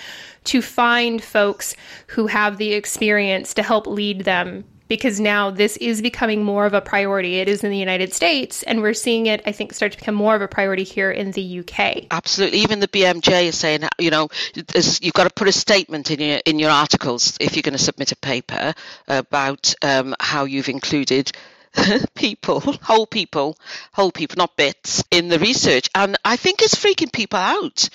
to 0.45 0.63
find 0.63 1.23
folks 1.23 1.77
who 2.09 2.27
have 2.27 2.59
the 2.59 2.73
experience 2.73 3.55
to 3.55 3.63
help 3.63 3.87
lead 3.87 4.21
them 4.21 4.65
because 4.89 5.19
now 5.19 5.51
this 5.51 5.77
is 5.79 6.03
becoming 6.03 6.45
more 6.45 6.67
of 6.67 6.75
a 6.75 6.81
priority. 6.81 7.41
It 7.41 7.49
is 7.49 7.65
in 7.65 7.71
the 7.71 7.79
United 7.79 8.13
States, 8.13 8.63
and 8.63 8.83
we're 8.83 8.95
seeing 8.95 9.27
it, 9.27 9.43
I 9.47 9.53
think, 9.53 9.73
start 9.73 9.93
to 9.93 9.99
become 9.99 10.15
more 10.15 10.35
of 10.35 10.43
a 10.43 10.49
priority 10.49 10.85
here 10.85 11.11
in 11.11 11.31
the 11.31 11.61
UK. 11.61 12.07
Absolutely. 12.11 12.59
Even 12.59 12.81
the 12.81 12.89
BMJ 12.89 13.45
is 13.45 13.57
saying, 13.57 13.85
you 13.99 14.11
know, 14.11 14.29
you've 14.55 15.15
got 15.15 15.25
to 15.25 15.31
put 15.35 15.49
a 15.49 15.53
statement 15.53 16.11
in 16.11 16.21
your 16.21 16.41
in 16.45 16.59
your 16.59 16.71
articles 16.71 17.37
if 17.41 17.57
you're 17.57 17.63
going 17.63 17.77
to 17.77 17.83
submit 17.83 18.13
a 18.13 18.17
paper 18.17 18.75
about 19.09 19.75
um, 19.83 20.15
how 20.21 20.45
you've 20.45 20.69
included 20.69 21.33
people, 22.15 22.61
whole 22.61 23.07
people, 23.07 23.57
whole 23.93 24.13
people, 24.13 24.37
not 24.37 24.57
bits, 24.57 25.03
in 25.11 25.29
the 25.29 25.39
research. 25.39 25.89
And 25.95 26.17
I 26.25 26.37
think 26.37 26.63
it's 26.63 26.75
freaking 26.75 27.13
people 27.13 27.39
out 27.39 27.89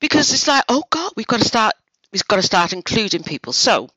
because 0.00 0.32
it's 0.32 0.48
like, 0.48 0.64
oh 0.68 0.82
God, 0.90 1.12
we've 1.16 1.26
got 1.26 1.40
to 1.40 1.48
start 1.48 1.74
we've 2.14 2.26
got 2.28 2.36
to 2.36 2.42
start 2.42 2.72
including 2.72 3.24
people. 3.24 3.52
So 3.52 3.90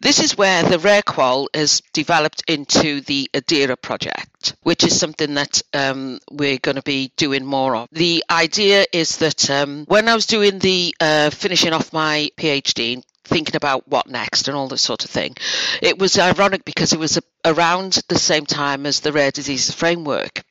this 0.00 0.18
is 0.18 0.36
where 0.36 0.62
the 0.62 0.78
RareQol 0.78 1.48
has 1.54 1.82
developed 1.92 2.42
into 2.48 3.02
the 3.02 3.30
Adira 3.34 3.80
project, 3.80 4.56
which 4.62 4.82
is 4.82 4.98
something 4.98 5.34
that 5.34 5.62
um, 5.74 6.18
we're 6.30 6.58
going 6.58 6.76
to 6.76 6.82
be 6.82 7.12
doing 7.16 7.44
more 7.44 7.76
of. 7.76 7.88
The 7.92 8.24
idea 8.30 8.86
is 8.92 9.18
that 9.18 9.50
um, 9.50 9.84
when 9.86 10.08
I 10.08 10.14
was 10.14 10.26
doing 10.26 10.58
the 10.58 10.94
uh, 10.98 11.30
finishing 11.30 11.74
off 11.74 11.92
my 11.92 12.30
PhD 12.36 13.04
thinking 13.24 13.54
about 13.54 13.86
what 13.86 14.08
next 14.08 14.48
and 14.48 14.56
all 14.56 14.66
this 14.66 14.82
sort 14.82 15.04
of 15.04 15.10
thing. 15.10 15.36
It 15.80 16.00
was 16.00 16.18
ironic 16.18 16.64
because 16.64 16.92
it 16.92 16.98
was 16.98 17.20
around 17.44 18.02
the 18.08 18.18
same 18.18 18.44
time 18.44 18.86
as 18.86 19.00
the 19.00 19.12
Rare 19.12 19.30
Diseases 19.30 19.72
Framework 19.72 20.42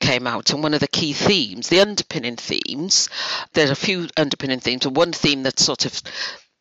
came 0.00 0.26
out 0.26 0.50
and 0.50 0.62
one 0.62 0.74
of 0.74 0.80
the 0.80 0.86
key 0.86 1.12
themes 1.12 1.68
the 1.68 1.80
underpinning 1.80 2.36
themes 2.36 3.08
there's 3.54 3.70
a 3.70 3.74
few 3.74 4.06
underpinning 4.16 4.60
themes 4.60 4.86
and 4.86 4.94
one 4.94 5.12
theme 5.12 5.42
that 5.42 5.58
sort 5.58 5.84
of 5.84 6.00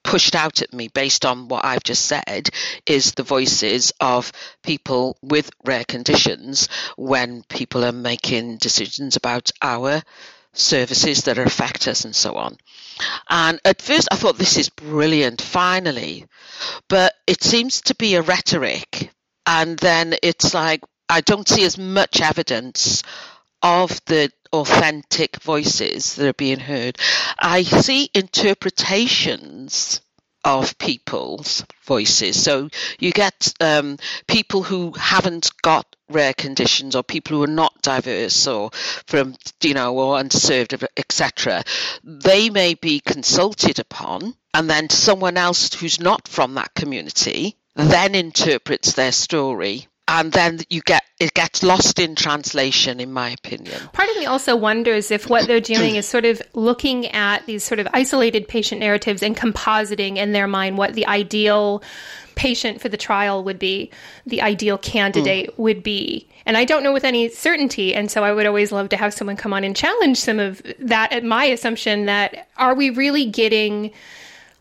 pushed 0.08 0.36
out 0.36 0.62
at 0.62 0.74
me 0.74 0.88
based 0.88 1.26
on 1.26 1.50
what 1.50 1.66
I've 1.66 1.84
just 1.84 2.06
said 2.06 2.50
is 2.86 3.12
the 3.12 3.24
voices 3.24 3.92
of 4.00 4.32
people 4.64 5.18
with 5.22 5.52
rare 5.66 5.84
conditions 5.84 6.70
when 6.96 7.44
people 7.50 7.84
are 7.84 7.92
making 7.92 8.56
decisions 8.58 9.18
about 9.18 9.52
our 9.62 10.02
services 10.54 11.24
that 11.24 11.38
affect 11.38 11.90
us 11.90 12.06
and 12.06 12.16
so 12.16 12.36
on. 12.36 12.56
And 13.30 13.60
at 13.66 13.82
first 13.82 14.08
I 14.10 14.16
thought 14.16 14.38
this 14.38 14.58
is 14.58 14.70
brilliant, 14.70 15.42
finally. 15.42 16.26
But 16.88 17.14
it 17.28 17.44
seems 17.44 17.82
to 17.82 17.96
be 17.96 18.16
a 18.16 18.22
rhetoric. 18.22 19.12
And 19.46 19.78
then 19.78 20.16
it's 20.24 20.54
like 20.54 20.84
I 21.10 21.20
don't 21.20 21.50
see 21.50 21.66
as 21.66 21.78
much 21.78 22.22
evidence 22.22 23.04
of 23.62 24.00
the 24.06 24.32
authentic 24.54 25.42
voices 25.42 26.16
that 26.16 26.28
are 26.28 26.34
being 26.34 26.60
heard. 26.60 26.98
I 27.40 27.64
see 27.64 28.10
interpretations 28.14 30.02
of 30.44 30.78
people's 30.78 31.66
voices. 31.86 32.42
So 32.42 32.70
you 33.00 33.12
get 33.12 33.54
um, 33.60 33.98
people 34.28 34.64
who 34.64 34.94
haven't 34.94 35.52
got 35.62 35.86
rare 36.10 36.34
conditions 36.34 36.96
or 36.96 37.04
people 37.04 37.38
who 37.38 37.44
are 37.44 37.48
not 37.48 37.82
diverse 37.82 38.48
or 38.48 38.72
from 39.08 39.36
you 39.62 39.74
know 39.74 39.98
or 39.98 40.18
underserved 40.18 40.86
etc 40.96 41.64
they 42.02 42.50
may 42.50 42.76
be 42.76 43.02
consulted 43.02 43.78
upon 43.78 44.34
and 44.54 44.70
then 44.70 44.90
someone 44.90 45.36
else 45.36 45.74
who's 45.74 46.00
not 46.00 46.26
from 46.26 46.54
that 46.54 46.74
community 46.74 47.58
then 47.76 48.16
interprets 48.16 48.94
their 48.94 49.12
story 49.12 49.88
and 50.08 50.32
then 50.32 50.60
you 50.70 50.82
get 50.82 51.04
it 51.20 51.34
gets 51.34 51.64
lost 51.64 52.00
in 52.00 52.16
translation 52.16 53.00
in 53.00 53.12
my 53.12 53.30
opinion 53.30 53.80
part 53.94 54.10
of 54.10 54.18
me 54.18 54.26
also 54.26 54.56
wonders 54.56 55.12
if 55.12 55.30
what 55.30 55.48
they're 55.48 55.60
doing 55.60 55.96
is 55.96 56.08
sort 56.08 56.26
of 56.26 56.42
looking 56.54 57.08
at 57.08 57.46
these 57.46 57.64
sort 57.64 57.80
of 57.80 57.88
isolated 57.94 58.48
patient 58.48 58.80
narratives 58.80 59.22
and 59.22 59.36
compositing 59.36 60.18
in 60.18 60.32
their 60.32 60.48
mind 60.48 60.78
what 60.78 60.94
the 60.94 61.06
ideal 61.08 61.82
patient 62.36 62.80
for 62.80 62.88
the 62.88 62.98
trial 62.98 63.44
would 63.44 63.58
be 63.58 63.90
the 64.26 64.42
ideal 64.42 64.78
candidate 64.78 65.50
mm. 65.50 65.58
would 65.58 65.82
be 65.82 66.28
and 66.46 66.56
i 66.56 66.64
don't 66.64 66.84
know 66.84 66.94
with 66.94 67.04
any 67.04 67.28
certainty 67.30 67.94
and 67.96 68.12
so 68.12 68.24
i 68.24 68.32
would 68.32 68.46
always 68.46 68.72
love 68.72 68.90
to 68.90 68.98
have 68.98 69.14
someone 69.14 69.36
come 69.36 69.54
on 69.54 69.64
and 69.64 69.76
challenge 69.76 70.18
some 70.18 70.40
of 70.40 70.62
that 70.80 71.12
at 71.12 71.24
my 71.24 71.46
assumption 71.46 72.06
that 72.06 72.48
are 72.58 72.76
we 72.76 72.90
really 72.92 73.26
getting 73.26 73.92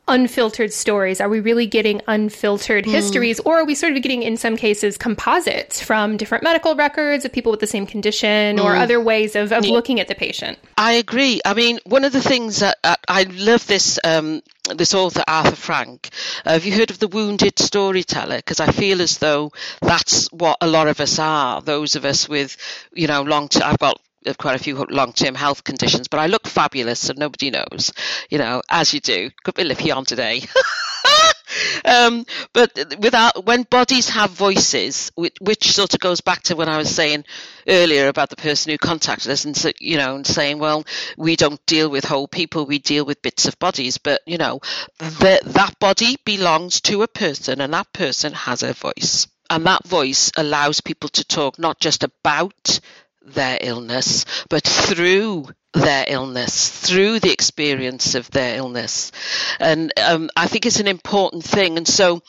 unfiltered 0.09 0.73
stories? 0.73 1.21
Are 1.21 1.29
we 1.29 1.41
really 1.41 1.67
getting 1.67 2.01
unfiltered 2.07 2.85
mm. 2.85 2.91
histories? 2.91 3.41
Or 3.41 3.61
are 3.61 3.65
we 3.65 3.75
sort 3.75 3.97
of 3.97 4.03
getting, 4.03 4.23
in 4.23 4.37
some 4.37 4.57
cases, 4.57 4.97
composites 4.97 5.81
from 5.81 6.17
different 6.17 6.45
medical 6.45 6.75
records 6.75 7.25
of 7.25 7.33
people 7.33 7.51
with 7.51 7.61
the 7.61 7.67
same 7.67 7.87
condition 7.87 8.57
mm. 8.57 8.65
or 8.65 8.75
hmm. 8.75 8.81
other 8.81 9.01
ways 9.01 9.37
of, 9.37 9.53
of 9.53 9.65
yeah. 9.65 9.73
looking 9.73 10.01
at 10.01 10.09
the 10.09 10.15
patient? 10.15 10.59
I 10.77 10.93
agree. 10.93 11.41
I 11.45 11.55
mean, 11.55 11.79
one 11.85 12.05
of 12.05 12.13
the 12.13 12.23
things 12.23 12.61
that 12.61 12.79
uh, 12.85 12.97
I 13.09 13.25
love 13.25 13.67
this. 13.67 13.99
Um, 14.05 14.43
this 14.75 14.95
author 14.95 15.23
Arthur 15.29 15.55
Frank. 15.55 16.11
Uh, 16.45 16.55
have 16.55 16.65
you 16.65 16.75
heard 16.75 16.91
of 16.91 16.99
the 16.99 17.07
wounded 17.07 17.57
storyteller? 17.57 18.39
Because 18.39 18.59
I 18.59 18.73
feel 18.73 19.01
as 19.01 19.19
though 19.19 19.53
that's 19.81 20.27
what 20.33 20.59
a 20.61 20.67
lot 20.67 20.89
of 20.89 20.99
us 21.01 21.21
are. 21.21 21.63
Those 21.63 21.95
of 21.95 22.05
us 22.05 22.29
with, 22.29 22.57
you 22.93 23.07
know, 23.07 23.23
long. 23.23 23.47
T- 23.49 23.63
I've 23.63 23.79
got 23.79 24.01
of 24.25 24.39
quite 24.39 24.57
a 24.57 24.63
few 24.63 24.77
long-term 24.89 25.35
health 25.35 25.65
conditions, 25.65 26.09
but 26.09 26.19
I 26.19 26.27
look 26.27 26.47
fabulous, 26.47 27.01
so 27.01 27.15
nobody 27.17 27.51
knows, 27.51 27.93
you 28.31 28.39
know, 28.39 28.63
as 28.69 28.93
you 28.95 29.01
do. 29.01 29.31
Could 29.45 29.55
be 29.55 29.65
lippy 29.65 29.91
on 29.91 30.05
today. 30.05 30.43
um, 31.85 32.25
but 32.53 32.73
without 32.99 33.45
when 33.45 33.63
bodies 33.63 34.09
have 34.11 34.31
voices, 34.31 35.11
which, 35.15 35.37
which, 35.41 35.71
sort 35.73 35.95
of 35.95 36.01
goes 36.01 36.21
back 36.21 36.43
to 36.45 36.57
when 36.57 36.69
I 36.69 36.79
was 36.79 36.95
saying 36.95 37.25
earlier 37.69 38.09
about 38.09 38.31
the 38.31 38.37
person 38.37 38.73
who 38.73 38.79
contacted 38.79 39.31
us, 39.31 39.45
and 39.45 39.73
you 39.81 39.97
know, 39.97 40.17
and 40.17 40.27
saying, 40.27 40.59
well, 40.59 40.85
we 41.17 41.37
don't 41.37 41.65
deal 41.67 41.89
with 41.89 42.05
whole 42.05 42.29
people, 42.29 42.67
we 42.67 42.79
deal 42.79 43.05
with 43.05 43.23
bits 43.23 43.47
of 43.47 43.59
bodies, 43.59 43.99
but 43.99 44.21
you 44.27 44.39
know, 44.39 44.61
the, 44.99 45.41
that 45.45 45.79
body 45.79 46.17
belongs 46.25 46.81
to 46.83 47.03
a 47.03 47.09
person, 47.09 47.61
and 47.61 47.73
that 47.75 47.93
person 47.93 48.33
has 48.33 48.63
a 48.63 48.73
voice. 48.73 49.27
And 49.49 49.65
that 49.67 49.87
voice 49.87 50.33
allows 50.37 50.81
people 50.81 51.09
to 51.11 51.25
talk 51.25 51.57
not 51.57 51.79
just 51.79 52.03
about 52.03 52.81
their 53.27 53.59
illness, 53.61 54.25
but 54.49 54.65
through 54.65 55.47
their 55.73 56.05
illness, 56.09 56.71
through 56.71 57.21
the 57.21 57.33
experience 57.33 58.15
of 58.15 58.31
their 58.31 58.57
illness. 58.57 59.13
And 59.61 59.93
um, 59.99 60.31
I 60.37 60.47
think 60.47 60.67
it's 60.67 60.81
an 60.81 60.89
important 60.89 61.45
thing. 61.45 61.77
And 61.77 61.87
so 61.87 62.23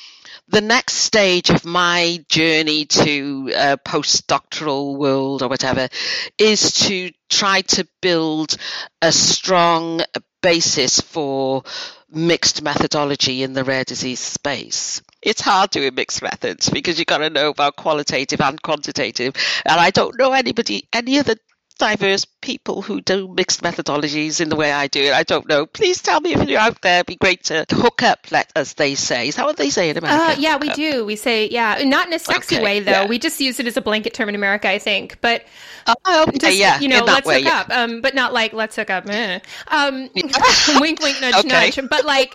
the 0.49 0.61
next 0.61 0.93
stage 0.95 1.49
of 1.49 1.65
my 1.65 2.23
journey 2.29 2.85
to 2.85 3.51
a 3.55 3.77
postdoctoral 3.77 4.97
world 4.97 5.43
or 5.43 5.49
whatever 5.49 5.89
is 6.37 6.71
to 6.87 7.11
try 7.29 7.61
to 7.61 7.87
build 8.01 8.55
a 9.01 9.11
strong 9.11 10.01
basis 10.41 11.01
for 11.01 11.63
mixed 12.09 12.61
methodology 12.61 13.43
in 13.43 13.53
the 13.53 13.63
rare 13.63 13.83
disease 13.83 14.19
space. 14.19 15.01
It's 15.21 15.41
hard 15.41 15.71
doing 15.71 15.95
mixed 15.95 16.21
methods 16.21 16.69
because 16.69 16.97
you've 16.97 17.07
got 17.07 17.19
to 17.19 17.29
know 17.29 17.49
about 17.49 17.75
qualitative 17.75 18.41
and 18.41 18.61
quantitative. 18.61 19.35
And 19.65 19.79
I 19.79 19.91
don't 19.91 20.17
know 20.17 20.33
anybody, 20.33 20.87
any 20.93 21.19
other 21.19 21.35
diverse 21.77 22.25
people 22.41 22.81
who 22.81 23.01
do 23.01 23.27
mixed 23.27 23.61
methodologies 23.61 24.41
in 24.41 24.49
the 24.49 24.55
way 24.55 24.71
I 24.71 24.87
do 24.87 25.01
it. 25.01 25.13
I 25.13 25.23
don't 25.23 25.47
know. 25.47 25.65
Please 25.65 26.01
tell 26.01 26.19
me 26.21 26.33
if 26.33 26.47
you're 26.47 26.59
out 26.59 26.81
there. 26.81 26.97
It'd 26.97 27.07
be 27.07 27.15
great 27.15 27.45
to 27.45 27.65
hook 27.69 28.03
up, 28.03 28.31
let 28.31 28.51
as 28.55 28.73
they 28.73 28.95
say. 28.95 29.27
Is 29.27 29.35
that 29.35 29.45
what 29.45 29.57
they 29.57 29.69
say 29.69 29.89
in 29.89 29.97
America? 29.97 30.33
Uh, 30.33 30.35
yeah, 30.39 30.57
we 30.57 30.69
do. 30.69 31.05
We 31.05 31.15
say, 31.15 31.47
yeah, 31.49 31.81
not 31.83 32.07
in 32.07 32.13
a 32.13 32.19
sexy 32.19 32.55
okay, 32.55 32.63
way 32.63 32.79
though. 32.79 32.91
Yeah. 32.91 33.07
We 33.07 33.19
just 33.19 33.39
use 33.39 33.59
it 33.59 33.67
as 33.67 33.77
a 33.77 33.81
blanket 33.81 34.13
term 34.13 34.29
in 34.29 34.35
America, 34.35 34.69
I 34.69 34.79
think. 34.79 35.19
But 35.21 35.45
oh, 35.87 36.25
okay, 36.27 36.37
just, 36.37 36.57
yeah, 36.57 36.79
you 36.79 36.87
know, 36.87 37.03
let's 37.03 37.25
way, 37.25 37.43
hook 37.43 37.51
yeah. 37.51 37.59
up. 37.59 37.69
Um, 37.69 38.01
but 38.01 38.15
not 38.15 38.33
like 38.33 38.53
let's 38.53 38.75
hook 38.75 38.89
up. 38.89 39.07
Eh. 39.09 39.39
Um, 39.67 40.09
wink, 40.15 41.01
wink, 41.01 41.21
nudge, 41.21 41.35
okay. 41.35 41.47
nudge. 41.47 41.79
But 41.89 42.05
like, 42.05 42.33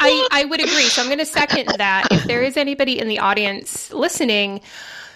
I 0.00 0.28
I 0.30 0.44
would 0.44 0.60
agree. 0.60 0.84
So 0.84 1.02
I'm 1.02 1.08
going 1.08 1.18
to 1.18 1.26
second 1.26 1.68
that. 1.78 2.08
If 2.10 2.24
there 2.24 2.42
is 2.42 2.56
anybody 2.62 2.98
in 2.98 3.08
the 3.08 3.18
audience 3.18 3.92
listening 3.92 4.60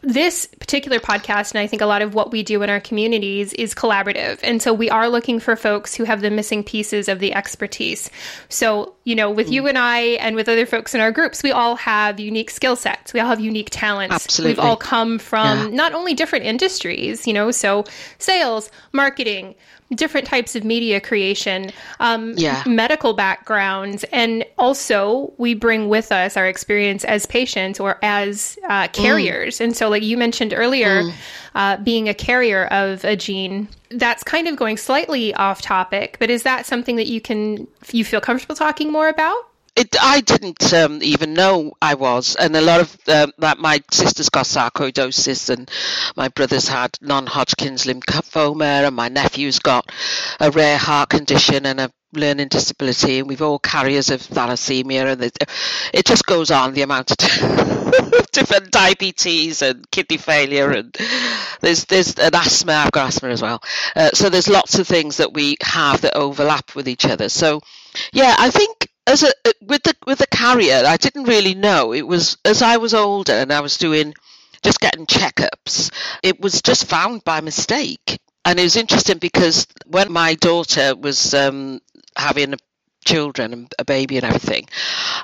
this 0.06 0.46
particular 0.60 1.00
podcast, 1.00 1.50
and 1.50 1.58
I 1.58 1.66
think 1.66 1.82
a 1.82 1.86
lot 1.86 2.00
of 2.00 2.14
what 2.14 2.30
we 2.30 2.44
do 2.44 2.62
in 2.62 2.70
our 2.70 2.78
communities, 2.78 3.52
is 3.52 3.75
collaborative. 3.75 4.38
And 4.44 4.62
so 4.62 4.72
we 4.72 4.88
are 4.88 5.08
looking 5.08 5.40
for 5.40 5.56
folks 5.56 5.96
who 5.96 6.04
have 6.04 6.20
the 6.20 6.30
missing 6.30 6.62
pieces 6.62 7.08
of 7.08 7.18
the 7.18 7.34
expertise. 7.34 8.08
So, 8.48 8.94
you 9.02 9.16
know, 9.16 9.32
with 9.32 9.48
mm. 9.48 9.52
you 9.52 9.66
and 9.66 9.76
I 9.76 10.00
and 10.00 10.36
with 10.36 10.48
other 10.48 10.64
folks 10.64 10.94
in 10.94 11.00
our 11.00 11.10
groups, 11.10 11.42
we 11.42 11.50
all 11.50 11.75
have 11.75 12.20
unique 12.20 12.50
skill 12.50 12.76
sets. 12.76 13.12
We 13.12 13.18
all 13.18 13.28
have 13.28 13.40
unique 13.40 13.68
talents. 13.72 14.14
Absolutely. 14.14 14.52
We've 14.52 14.60
all 14.60 14.76
come 14.76 15.18
from 15.18 15.58
yeah. 15.58 15.75
not 15.75 15.92
only 15.92 16.14
different 16.14 16.44
industries, 16.44 17.26
you 17.26 17.32
know, 17.32 17.50
so 17.50 17.84
sales, 18.18 18.70
marketing, 18.92 19.56
different 19.95 20.26
types 20.26 20.57
of 20.57 20.64
media 20.64 21.00
creation, 21.00 21.71
um, 22.00 22.35
yeah. 22.37 22.62
medical 22.66 23.12
backgrounds, 23.12 24.05
and 24.12 24.45
also 24.59 25.33
we 25.38 25.55
bring 25.55 25.88
with 25.88 26.11
us 26.11 26.37
our 26.37 26.47
experience 26.47 27.05
as 27.05 27.26
patients 27.26 27.78
or 27.78 27.99
as 28.02 28.59
uh, 28.69 28.88
carriers. 28.88 29.59
Mm. 29.59 29.64
And 29.64 29.76
so, 29.76 29.88
like 29.88 30.02
you 30.02 30.16
mentioned 30.16 30.52
earlier, 30.55 31.02
mm. 31.02 31.12
uh, 31.55 31.76
being 31.78 32.09
a 32.09 32.14
carrier 32.14 32.66
of 32.66 33.05
a 33.05 33.16
gene, 33.16 33.69
that's 33.90 34.23
kind 34.23 34.49
of 34.49 34.57
going 34.57 34.76
slightly 34.76 35.33
off 35.35 35.62
topic. 35.62 36.16
But 36.19 36.31
is 36.31 36.43
that 36.43 36.66
something 36.66 36.97
that 36.97 37.07
you 37.07 37.21
can 37.21 37.66
you 37.93 38.05
feel 38.05 38.21
comfortable 38.21 38.57
talking 38.57 38.90
more 38.90 39.09
about? 39.09 39.37
It, 39.76 39.95
I 40.00 40.23
didn't 40.23 40.73
um, 40.73 41.02
even 41.02 41.35
know 41.35 41.73
I 41.83 41.95
was, 41.95 42.35
and 42.35 42.56
a 42.56 42.62
lot 42.62 42.80
of 42.80 42.97
um, 43.09 43.33
that. 43.38 43.59
My 43.59 43.83
sister's 43.90 44.30
got 44.30 44.47
sarcoidosis, 44.47 45.50
and 45.50 45.71
my 46.16 46.28
brother's 46.28 46.66
had 46.66 46.97
non-Hodgkin's 47.02 47.85
lymphoma, 47.85 48.87
and 48.87 48.97
my 48.97 49.09
nephew's 49.09 49.59
got 49.59 49.92
a 50.40 50.50
rare 50.50 50.78
heart 50.78 51.11
condition 51.11 51.66
and 51.66 51.78
a 51.78 51.90
learning 52.14 52.49
disability, 52.49 53.18
and 53.18 53.28
we've 53.28 53.42
all 53.42 53.59
carriers 53.59 54.11
of 54.11 54.23
thalassemia, 54.23 55.12
and 55.12 55.23
it, 55.23 55.38
it 55.92 56.06
just 56.06 56.25
goes 56.25 56.50
on 56.50 56.73
the 56.73 56.83
amount 56.83 57.11
of 57.11 57.18
different 58.33 58.71
diabetes 58.71 59.62
and 59.62 59.88
kidney 59.90 60.16
failure, 60.16 60.71
and 60.71 60.97
there's 61.61 61.85
there's 61.85 62.14
an 62.18 62.35
asthma. 62.35 62.73
I've 62.73 62.92
got 62.92 63.09
asthma 63.09 63.28
as 63.28 63.42
well. 63.42 63.62
Uh, 63.95 64.11
so 64.14 64.30
there's 64.30 64.49
lots 64.49 64.78
of 64.78 64.88
things 64.88 65.18
that 65.18 65.35
we 65.35 65.56
have 65.62 66.00
that 66.00 66.16
overlap 66.16 66.75
with 66.75 66.88
each 66.88 67.04
other. 67.04 67.28
So 67.28 67.61
yeah, 68.12 68.35
I 68.38 68.50
think 68.50 68.88
as 69.06 69.22
a 69.22 69.32
with 69.60 69.82
the 69.82 69.94
with 70.06 70.18
the 70.18 70.26
carrier, 70.26 70.82
I 70.86 70.96
didn't 70.96 71.25
really 71.25 71.54
know. 71.54 71.92
It 71.92 72.06
was 72.06 72.36
as 72.44 72.62
I 72.62 72.76
was 72.78 72.94
older 72.94 73.32
and 73.32 73.52
I 73.52 73.60
was 73.60 73.78
doing 73.78 74.14
just 74.62 74.80
getting 74.80 75.06
checkups. 75.06 75.92
It 76.22 76.40
was 76.40 76.62
just 76.62 76.86
found 76.86 77.25
by 77.25 77.40
mistake, 77.40 78.18
and 78.44 78.58
it 78.58 78.62
was 78.64 78.76
interesting 78.76 79.18
because 79.18 79.66
when 79.86 80.12
my 80.12 80.34
daughter 80.34 80.94
was 80.96 81.34
um, 81.34 81.80
having 82.16 82.54
children 83.04 83.52
and 83.52 83.72
a 83.78 83.84
baby 83.84 84.16
and 84.16 84.26
everything, 84.26 84.66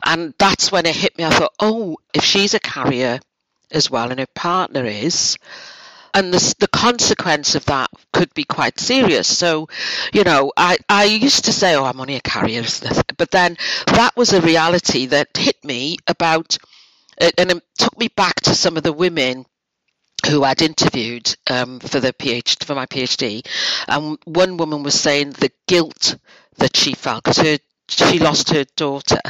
and 0.04 0.34
that's 0.38 0.70
when 0.70 0.86
it 0.86 0.94
hit 0.96 1.18
me. 1.18 1.24
I 1.24 1.30
thought, 1.30 1.54
oh, 1.58 1.96
if 2.14 2.24
she's 2.24 2.54
a 2.54 2.60
carrier 2.60 3.20
as 3.70 3.90
well, 3.90 4.10
and 4.10 4.20
her 4.20 4.26
partner 4.34 4.84
is, 4.84 5.38
and 6.14 6.33
the, 6.33 6.54
the 6.59 6.69
consequence 6.69 7.54
of 7.54 7.64
that 7.66 7.90
could 8.12 8.33
be 8.35 8.45
quite 8.45 8.78
serious. 8.78 9.26
So, 9.26 9.69
you 10.12 10.25
know, 10.25 10.52
I, 10.57 10.78
I 10.88 11.04
used 11.04 11.47
to 11.47 11.52
say, 11.52 11.75
oh, 11.75 11.85
I'm 11.85 12.00
only 12.00 12.16
a 12.16 12.21
carrier, 12.21 12.64
but 13.16 13.31
then 13.31 13.57
that 13.87 14.16
was 14.16 14.33
a 14.33 14.40
reality 14.40 15.07
that 15.07 15.37
hit 15.37 15.64
me 15.64 15.97
about, 16.07 16.59
and 17.19 17.50
it 17.50 17.62
took 17.78 17.99
me 17.99 18.09
back 18.09 18.37
to 18.42 18.54
some 18.54 18.76
of 18.76 18.83
the 18.83 18.92
women 18.92 19.47
who 20.28 20.45
I'd 20.45 20.62
interviewed 20.62 21.35
um, 21.50 21.81
for 21.81 21.99
the 21.99 22.12
PhD 22.12 22.64
for 22.64 22.75
my 22.75 22.87
PhD, 22.87 23.47
and 23.88 24.19
one 24.25 24.57
woman 24.57 24.83
was 24.83 24.99
saying 24.99 25.31
the 25.31 25.50
guilt 25.66 26.16
that 26.59 26.76
she 26.76 26.95
felt 26.95 27.25
because 27.25 27.59
she 27.88 28.19
lost 28.19 28.50
her 28.50 28.64
daughter, 28.76 29.21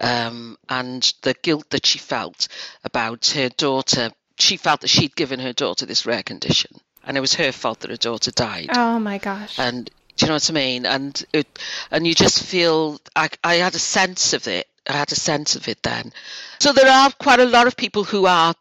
um, 0.00 0.56
and 0.68 1.12
the 1.22 1.34
guilt 1.42 1.70
that 1.70 1.86
she 1.86 1.98
felt 1.98 2.48
about 2.82 3.26
her 3.36 3.50
daughter 3.50 4.10
she 4.40 4.56
felt 4.56 4.80
that 4.80 4.88
she'd 4.88 5.16
given 5.16 5.40
her 5.40 5.52
daughter 5.52 5.86
this 5.86 6.06
rare 6.06 6.22
condition, 6.22 6.80
and 7.04 7.16
it 7.16 7.20
was 7.20 7.34
her 7.34 7.52
fault 7.52 7.80
that 7.80 7.90
her 7.90 7.96
daughter 7.96 8.30
died. 8.30 8.70
Oh 8.72 8.98
my 8.98 9.18
gosh! 9.18 9.58
And 9.58 9.90
do 10.16 10.26
you 10.26 10.28
know 10.28 10.34
what 10.34 10.50
I 10.50 10.52
mean? 10.52 10.86
And 10.86 11.24
it, 11.32 11.58
and 11.90 12.06
you 12.06 12.14
just 12.14 12.42
feel 12.42 13.00
I, 13.16 13.30
I 13.42 13.54
had 13.56 13.74
a 13.74 13.78
sense 13.78 14.32
of 14.32 14.46
it. 14.48 14.68
I 14.86 14.92
had 14.92 15.12
a 15.12 15.16
sense 15.16 15.56
of 15.56 15.68
it 15.68 15.82
then. 15.82 16.12
So 16.58 16.72
there 16.72 16.90
are 16.90 17.10
quite 17.12 17.40
a 17.40 17.44
lot 17.44 17.66
of 17.66 17.76
people 17.76 18.04
who 18.04 18.26
are 18.26 18.54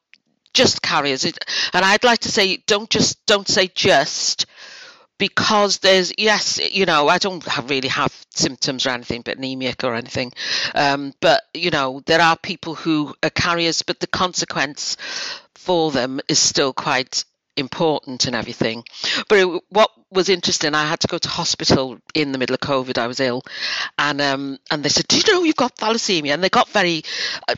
just 0.54 0.82
carriers, 0.82 1.26
and 1.26 1.36
I'd 1.74 2.04
like 2.04 2.20
to 2.20 2.32
say 2.32 2.58
don't 2.66 2.90
just 2.90 3.26
don't 3.26 3.48
say 3.48 3.68
just 3.68 4.46
because 5.20 5.80
there's 5.80 6.14
yes 6.18 6.60
you 6.74 6.86
know 6.86 7.08
i 7.08 7.18
don't 7.20 7.44
have 7.46 7.70
really 7.70 7.90
have 7.90 8.26
symptoms 8.32 8.88
or 8.88 8.90
anything 8.90 9.22
but 9.22 9.38
anemic 9.38 9.84
or 9.84 9.94
anything 9.94 10.32
um, 10.74 11.14
but 11.20 11.44
you 11.54 11.70
know 11.70 12.02
there 12.06 12.22
are 12.22 12.38
people 12.38 12.74
who 12.74 13.14
are 13.22 13.30
carriers 13.30 13.84
but 13.84 14.00
the 14.00 14.08
consequence 14.08 14.98
for 15.60 15.92
them 15.92 16.20
is 16.28 16.40
still 16.40 16.74
quite 16.74 17.26
important 17.58 18.26
and 18.26 18.36
everything. 18.36 18.84
But 19.28 19.40
it, 19.40 19.62
what 19.70 19.92
was 20.10 20.30
interesting, 20.30 20.74
I 20.74 20.86
had 20.86 21.02
to 21.02 21.08
go 21.08 21.18
to 21.18 21.30
hospital 21.30 22.00
in 22.16 22.32
the 22.32 22.38
middle 22.38 22.54
of 22.56 22.62
COVID. 22.62 22.98
I 22.98 23.08
was 23.08 23.20
ill, 23.20 23.44
and 23.98 24.22
um, 24.22 24.58
and 24.72 24.84
they 24.84 24.90
said, 24.90 25.08
"Do 25.08 25.18
you 25.18 25.24
know 25.28 25.44
you've 25.44 25.56
got 25.56 25.76
thalassemia?" 25.76 26.34
And 26.34 26.44
they 26.44 26.50
got 26.50 26.70
very 26.70 27.04
uh, 27.48 27.56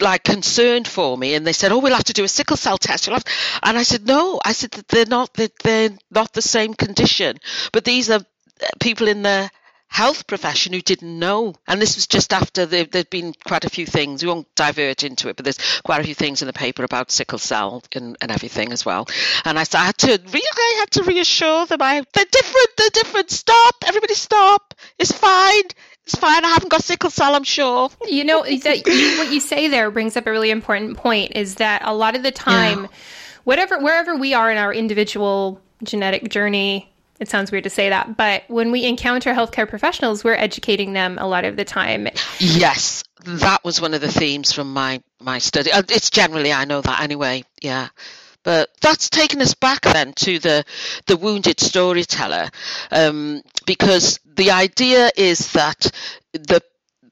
like 0.00 0.24
concerned 0.24 0.88
for 0.88 1.18
me, 1.18 1.34
and 1.34 1.46
they 1.46 1.52
said, 1.52 1.72
"Oh, 1.72 1.78
we'll 1.78 1.94
have 1.94 2.04
to 2.04 2.12
do 2.12 2.24
a 2.24 2.28
sickle 2.28 2.56
cell 2.56 2.78
test." 2.78 3.06
You'll 3.06 3.16
have 3.16 3.24
and 3.62 3.76
I 3.76 3.82
said, 3.82 4.06
"No," 4.06 4.40
I 4.44 4.52
said 4.52 4.70
they're 4.88 5.06
not 5.06 5.34
they're, 5.34 5.56
they're 5.62 5.96
not 6.10 6.32
the 6.32 6.42
same 6.42 6.74
condition, 6.74 7.38
but 7.72 7.84
these 7.84 8.10
are 8.10 8.20
uh, 8.20 8.66
people 8.78 9.08
in 9.08 9.22
the 9.22 9.50
health 9.90 10.28
profession 10.28 10.72
who 10.72 10.80
didn't 10.80 11.18
know. 11.18 11.52
And 11.66 11.82
this 11.82 11.96
was 11.96 12.06
just 12.06 12.32
after 12.32 12.64
there, 12.64 12.86
had 12.90 13.10
been 13.10 13.34
quite 13.44 13.64
a 13.64 13.70
few 13.70 13.84
things. 13.84 14.22
We 14.22 14.28
won't 14.28 14.46
divert 14.54 15.02
into 15.02 15.28
it, 15.28 15.36
but 15.36 15.44
there's 15.44 15.58
quite 15.82 16.00
a 16.00 16.04
few 16.04 16.14
things 16.14 16.42
in 16.42 16.46
the 16.46 16.52
paper 16.52 16.84
about 16.84 17.10
sickle 17.10 17.38
cell 17.38 17.82
and, 17.94 18.16
and 18.20 18.30
everything 18.30 18.72
as 18.72 18.86
well. 18.86 19.08
And 19.44 19.58
I, 19.58 19.64
I 19.74 19.84
had 19.84 19.98
to 19.98 20.08
really, 20.08 20.42
I 20.42 20.76
had 20.78 20.90
to 20.92 21.02
reassure 21.02 21.66
them. 21.66 21.82
I, 21.82 22.04
they're 22.14 22.24
different. 22.24 22.68
They're 22.78 22.90
different. 22.90 23.30
Stop. 23.30 23.74
Everybody 23.84 24.14
stop. 24.14 24.74
It's 24.98 25.12
fine. 25.12 25.64
It's 26.04 26.14
fine. 26.14 26.44
I 26.44 26.48
haven't 26.48 26.70
got 26.70 26.84
sickle 26.84 27.10
cell, 27.10 27.34
I'm 27.34 27.44
sure. 27.44 27.90
You 28.06 28.24
know, 28.24 28.42
that 28.44 28.86
you, 28.86 29.18
what 29.18 29.32
you 29.32 29.40
say 29.40 29.68
there 29.68 29.90
brings 29.90 30.16
up 30.16 30.26
a 30.26 30.30
really 30.30 30.50
important 30.50 30.96
point 30.98 31.32
is 31.34 31.56
that 31.56 31.82
a 31.84 31.92
lot 31.92 32.14
of 32.14 32.22
the 32.22 32.30
time, 32.30 32.84
yeah. 32.84 32.88
whatever, 33.44 33.78
wherever 33.80 34.16
we 34.16 34.34
are 34.34 34.50
in 34.50 34.56
our 34.56 34.72
individual 34.72 35.60
genetic 35.82 36.28
journey, 36.30 36.89
it 37.20 37.28
sounds 37.28 37.52
weird 37.52 37.64
to 37.64 37.70
say 37.70 37.90
that, 37.90 38.16
but 38.16 38.44
when 38.48 38.72
we 38.72 38.84
encounter 38.84 39.34
healthcare 39.34 39.68
professionals, 39.68 40.24
we're 40.24 40.34
educating 40.34 40.94
them 40.94 41.18
a 41.18 41.28
lot 41.28 41.44
of 41.44 41.56
the 41.56 41.64
time. 41.64 42.08
Yes, 42.38 43.04
that 43.24 43.62
was 43.62 43.80
one 43.80 43.94
of 43.94 44.00
the 44.00 44.10
themes 44.10 44.52
from 44.52 44.72
my 44.72 45.02
my 45.20 45.38
study. 45.38 45.70
Uh, 45.70 45.82
it's 45.88 46.10
generally 46.10 46.52
I 46.52 46.64
know 46.64 46.80
that 46.80 47.02
anyway. 47.02 47.44
Yeah. 47.60 47.88
But 48.42 48.70
that's 48.80 49.10
taken 49.10 49.42
us 49.42 49.52
back 49.52 49.82
then 49.82 50.14
to 50.14 50.38
the 50.38 50.64
the 51.06 51.18
wounded 51.18 51.60
storyteller, 51.60 52.48
um, 52.90 53.42
because 53.66 54.18
the 54.24 54.52
idea 54.52 55.10
is 55.14 55.52
that 55.52 55.90
the 56.32 56.62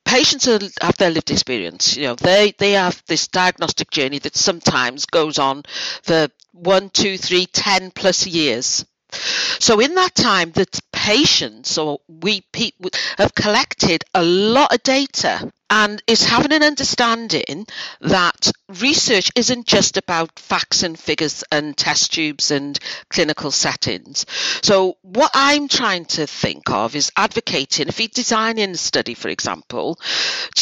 patients 0.07 0.47
have 0.47 0.97
their 0.97 1.11
lived 1.11 1.31
experience. 1.31 1.99
You 1.99 2.05
know, 2.05 2.15
they 2.15 2.55
they 2.59 2.73
have 2.73 3.03
this 3.07 3.29
diagnostic 3.29 3.91
journey 3.91 4.19
that 4.21 4.37
sometimes 4.37 5.05
goes 5.05 5.39
on 5.39 5.65
for 6.03 6.29
one, 6.53 6.89
two, 6.89 7.19
three, 7.19 7.45
ten 7.45 7.91
plus 7.91 8.27
years. 8.27 8.87
So 9.11 9.81
in 9.81 9.95
that 9.95 10.15
time, 10.15 10.53
the 10.53 10.67
patients 10.93 11.79
or 11.79 12.01
we 12.07 12.43
people 12.53 12.91
have 13.17 13.35
collected 13.35 14.05
a 14.15 14.23
lot 14.23 14.75
of 14.75 14.83
data 14.83 15.51
and 15.71 16.03
is 16.07 16.25
having 16.25 16.53
an 16.53 16.63
understanding 16.63 17.67
that 18.01 18.51
research 18.81 19.31
isn't 19.37 19.67
just 19.67 19.97
about 19.97 20.39
facts 20.39 20.83
and 20.83 20.99
figures 20.99 21.45
and 21.53 21.77
test 21.77 22.13
tubes 22.15 22.51
and 22.51 22.79
clinical 23.11 23.51
settings. 23.51 24.25
So 24.63 24.97
what 25.03 25.31
I'm 25.35 25.69
trying 25.69 26.07
to 26.07 26.27
think 26.27 26.71
of 26.71 26.95
is 26.95 27.13
advocating 27.17 27.89
if 27.89 28.01
you're 28.01 28.09
designing 28.09 28.71
a 28.71 28.77
study, 28.77 29.15
for 29.15 29.29
example, 29.29 29.99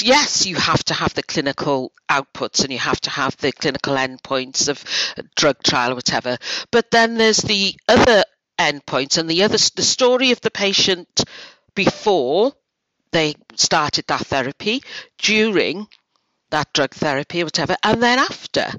yes, 0.00 0.46
you 0.46 0.56
have 0.56 0.82
to 0.84 0.94
have 0.94 1.14
the 1.14 1.22
clinical 1.22 1.92
outputs 2.10 2.62
and 2.62 2.72
you 2.72 2.78
have 2.78 3.00
to 3.02 3.10
have 3.10 3.36
the 3.36 3.52
clinical 3.52 3.94
endpoints 3.94 4.68
of 4.68 4.84
drug 5.36 5.62
trial 5.62 5.92
or 5.92 5.96
whatever, 5.96 6.36
but 6.70 6.90
then 6.90 7.16
there's 7.16 7.38
the 7.38 7.74
other 7.88 8.24
endpoints 8.58 9.18
and 9.18 9.28
the 9.28 9.42
other 9.42 9.58
the 9.74 9.82
story 9.82 10.30
of 10.30 10.40
the 10.40 10.50
patient 10.50 11.24
before 11.74 12.52
they 13.12 13.34
started 13.54 14.06
that 14.08 14.26
therapy, 14.26 14.82
during 15.18 15.86
that 16.50 16.72
drug 16.72 16.92
therapy, 16.94 17.42
or 17.42 17.46
whatever, 17.46 17.76
and 17.82 18.02
then 18.02 18.18
after, 18.18 18.70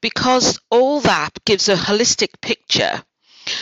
because 0.00 0.58
all 0.70 1.00
that 1.00 1.30
gives 1.44 1.68
a 1.68 1.74
holistic 1.74 2.40
picture. 2.40 3.02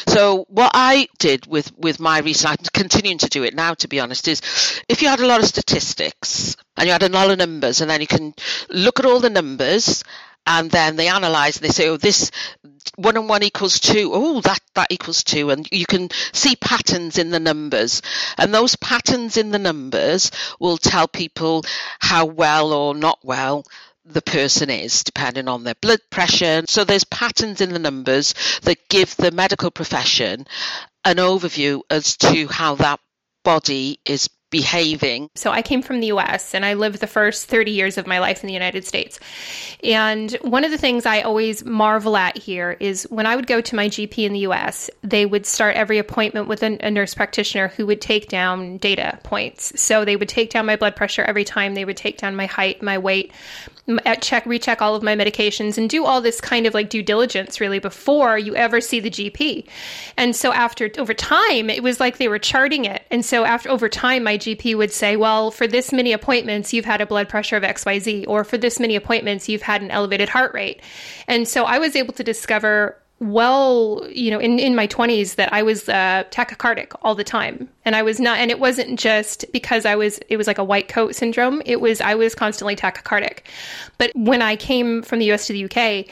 So 0.09 0.47
what 0.49 0.70
I 0.75 1.09
did 1.18 1.47
with 1.47 1.77
with 1.77 2.01
my 2.01 2.18
research, 2.18 2.59
I'm 2.61 2.66
continuing 2.73 3.18
to 3.18 3.29
do 3.29 3.44
it 3.44 3.55
now, 3.55 3.75
to 3.75 3.88
be 3.88 4.01
honest, 4.01 4.29
is 4.29 4.40
if 4.88 5.03
you 5.03 5.09
had 5.09 5.20
a 5.20 5.27
lot 5.27 5.40
of 5.40 5.47
statistics 5.47 6.57
and 6.77 6.87
you 6.87 6.92
had 6.92 7.03
a 7.03 7.09
lot 7.09 7.31
of 7.31 7.38
numbers, 7.38 7.81
and 7.81 7.90
then 7.90 8.01
you 8.01 8.07
can 8.07 8.35
look 8.70 8.99
at 8.99 9.07
all 9.07 9.20
the 9.20 9.31
numbers 9.31 10.03
and 10.46 10.70
then 10.70 10.96
they 10.96 11.09
analyze 11.09 11.57
and 11.57 11.64
they 11.64 11.72
say, 11.72 11.88
oh, 11.88 11.96
this 11.96 12.30
one 12.96 13.16
and 13.16 13.28
one 13.28 13.42
equals 13.42 13.80
two. 13.80 14.11
Oh, 14.12 14.40
that, 14.42 14.61
that 14.74 14.88
equals 14.90 15.24
two. 15.24 15.50
And 15.50 15.66
you 15.72 15.87
can 15.87 16.11
see 16.33 16.57
patterns 16.57 17.18
in 17.18 17.30
the 17.30 17.40
numbers. 17.40 18.02
And 18.38 18.52
those 18.52 18.76
patterns 18.76 19.37
in 19.37 19.50
the 19.50 19.59
numbers 19.59 20.30
will 20.61 20.76
tell 20.76 21.09
people 21.09 21.64
how 21.98 22.26
well 22.26 22.72
or 22.72 22.94
not 22.94 23.18
well 23.22 23.64
the 24.04 24.22
person 24.22 24.68
is, 24.68 25.02
depending 25.02 25.48
on 25.48 25.64
their 25.64 25.74
blood 25.76 26.00
pressure. 26.11 26.62
So 26.68 26.85
there's 26.85 27.04
patterns 27.04 27.61
in 27.61 27.72
the 27.72 27.78
numbers 27.78 28.35
that 28.62 28.88
give 28.88 29.16
the 29.16 29.30
medical 29.30 29.70
profession 29.70 30.46
an 31.04 31.16
overview 31.16 31.80
as 31.90 32.16
to 32.18 32.46
how 32.48 32.74
that 32.76 33.00
body 33.44 33.98
is 34.04 34.28
behaving. 34.55 35.29
So 35.35 35.51
I 35.51 35.62
came 35.62 35.83
from 35.83 35.99
the 35.99 36.07
US 36.07 36.55
and 36.55 36.64
I 36.64 36.75
lived 36.75 37.01
the 37.01 37.09
first 37.09 37.49
30 37.49 37.73
years 37.73 37.99
of 37.99 38.07
my 38.07 38.21
life 38.21 38.45
in 38.45 38.47
the 38.47 38.53
United 38.53 38.85
States. 38.85 39.19
And 39.83 40.31
one 40.43 40.62
of 40.62 40.71
the 40.71 40.79
things 40.79 41.07
I 41.07 41.23
always 41.23 41.64
marvel 41.64 42.17
at 42.17 42.38
here 42.38 42.77
is 42.79 43.03
when 43.11 43.27
I 43.27 43.35
would 43.35 43.49
go 43.49 43.61
to 43.61 43.75
my 43.75 43.88
GP 43.88 44.19
in 44.19 44.33
the 44.33 44.47
US, 44.51 44.90
they 45.03 45.27
would 45.27 45.45
start 45.45 45.75
every 45.75 45.99
appointment 45.99 46.47
with 46.47 46.62
a, 46.62 46.79
a 46.87 46.90
nurse 46.93 47.14
practitioner 47.14 47.67
who 47.67 47.85
would 47.87 48.01
take 48.01 48.29
down 48.29 48.79
data 48.79 49.19
points. 49.25 49.73
So 49.75 50.05
they 50.05 50.14
would 50.14 50.29
take 50.29 50.51
down 50.51 50.67
my 50.67 50.77
blood 50.77 50.95
pressure 50.95 51.23
every 51.23 51.45
time, 51.45 51.75
they 51.75 51.85
would 51.85 51.97
take 51.97 52.19
down 52.19 52.37
my 52.37 52.47
height, 52.47 52.81
my 52.81 52.97
weight, 52.97 53.33
check 54.21 54.47
recheck 54.47 54.81
all 54.81 54.95
of 54.95 55.03
my 55.03 55.14
medications 55.14 55.77
and 55.77 55.90
do 55.90 56.05
all 56.05 56.21
this 56.21 56.40
kind 56.40 56.67
of 56.67 56.73
like 56.73 56.88
due 56.88 57.03
diligence 57.03 57.61
really 57.61 57.79
before 57.79 58.38
you 58.38 58.57
ever 58.57 58.81
see 58.81 58.99
the 58.99 59.11
GP. 59.11 59.67
And 60.17 60.35
so 60.35 60.53
after 60.53 60.90
over 60.97 61.12
time 61.12 61.69
it 61.69 61.83
was 61.83 62.01
like 62.01 62.17
they 62.17 62.29
were 62.29 62.38
charting 62.38 62.87
it. 62.87 63.03
And 63.11 63.25
so 63.25 63.45
after 63.45 63.71
over 63.71 63.88
time 63.88 64.25
my 64.25 64.38
GP 64.44 64.76
would 64.76 64.92
say, 64.92 65.16
"Well, 65.16 65.50
for 65.50 65.66
this 65.66 65.92
many 65.92 66.12
appointments 66.12 66.72
you've 66.72 66.85
had 66.85 67.00
a 67.00 67.07
blood 67.07 67.28
pressure 67.28 67.57
of 67.57 67.62
XYZ 67.62 68.26
or 68.28 68.44
for 68.44 68.59
this 68.59 68.78
many 68.78 68.96
appointments 68.96 69.48
you've 69.48 69.62
had 69.62 69.83
an 69.83 69.90
elevated 69.90 70.28
heart 70.28 70.54
rate." 70.54 70.80
And 71.26 71.48
so 71.48 71.64
I 71.64 71.78
was 71.78 71.96
able 71.96 72.12
to 72.14 72.24
discover 72.24 72.96
well, 73.20 74.07
you 74.11 74.30
know, 74.30 74.40
in, 74.40 74.59
in 74.59 74.74
my 74.74 74.87
20s 74.87 75.37
that 75.37 75.52
I 75.52 75.62
was 75.62 75.88
uh, 75.88 76.24
tachycardic 76.30 76.94
all 77.02 77.14
the 77.14 77.24
time. 77.24 77.68
And 77.85 77.94
I 77.94 78.02
was 78.02 78.18
not, 78.18 78.38
and 78.38 78.50
it 78.50 78.59
wasn't 78.59 78.98
just 78.98 79.44
because 79.52 79.87
I 79.87 79.94
was, 79.94 80.18
it 80.28 80.37
was 80.37 80.46
like 80.46 80.59
a 80.59 80.64
white 80.64 80.88
coat 80.88 81.14
syndrome. 81.14 81.62
It 81.64 81.80
was, 81.80 82.00
I 82.00 82.16
was 82.16 82.35
constantly 82.35 82.74
tachycardic. 82.74 83.40
But 83.98 84.11
when 84.14 84.42
I 84.42 84.57
came 84.57 85.02
from 85.02 85.20
the 85.20 85.30
US 85.33 85.46
to 85.46 85.52
the 85.52 85.64
UK, 85.64 86.09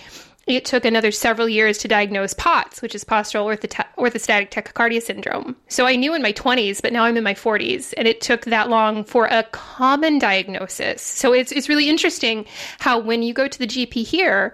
it 0.46 0.64
took 0.64 0.84
another 0.84 1.12
several 1.12 1.48
years 1.48 1.78
to 1.78 1.88
diagnose 1.88 2.34
POTS, 2.34 2.82
which 2.82 2.94
is 2.94 3.04
postural 3.04 3.46
orthostatic 3.46 4.50
tachycardia 4.50 5.00
syndrome. 5.00 5.56
So 5.68 5.86
I 5.86 5.96
knew 5.96 6.14
in 6.14 6.22
my 6.22 6.32
20s, 6.32 6.82
but 6.82 6.92
now 6.92 7.04
I'm 7.04 7.16
in 7.16 7.24
my 7.24 7.34
40s, 7.34 7.94
and 7.96 8.08
it 8.08 8.20
took 8.20 8.44
that 8.46 8.68
long 8.68 9.04
for 9.04 9.26
a 9.26 9.44
common 9.52 10.18
diagnosis. 10.18 11.02
So 11.02 11.32
it's 11.32 11.52
it's 11.52 11.68
really 11.68 11.88
interesting 11.88 12.46
how 12.80 12.98
when 12.98 13.22
you 13.22 13.32
go 13.32 13.46
to 13.46 13.58
the 13.58 13.66
GP 13.66 14.04
here, 14.04 14.52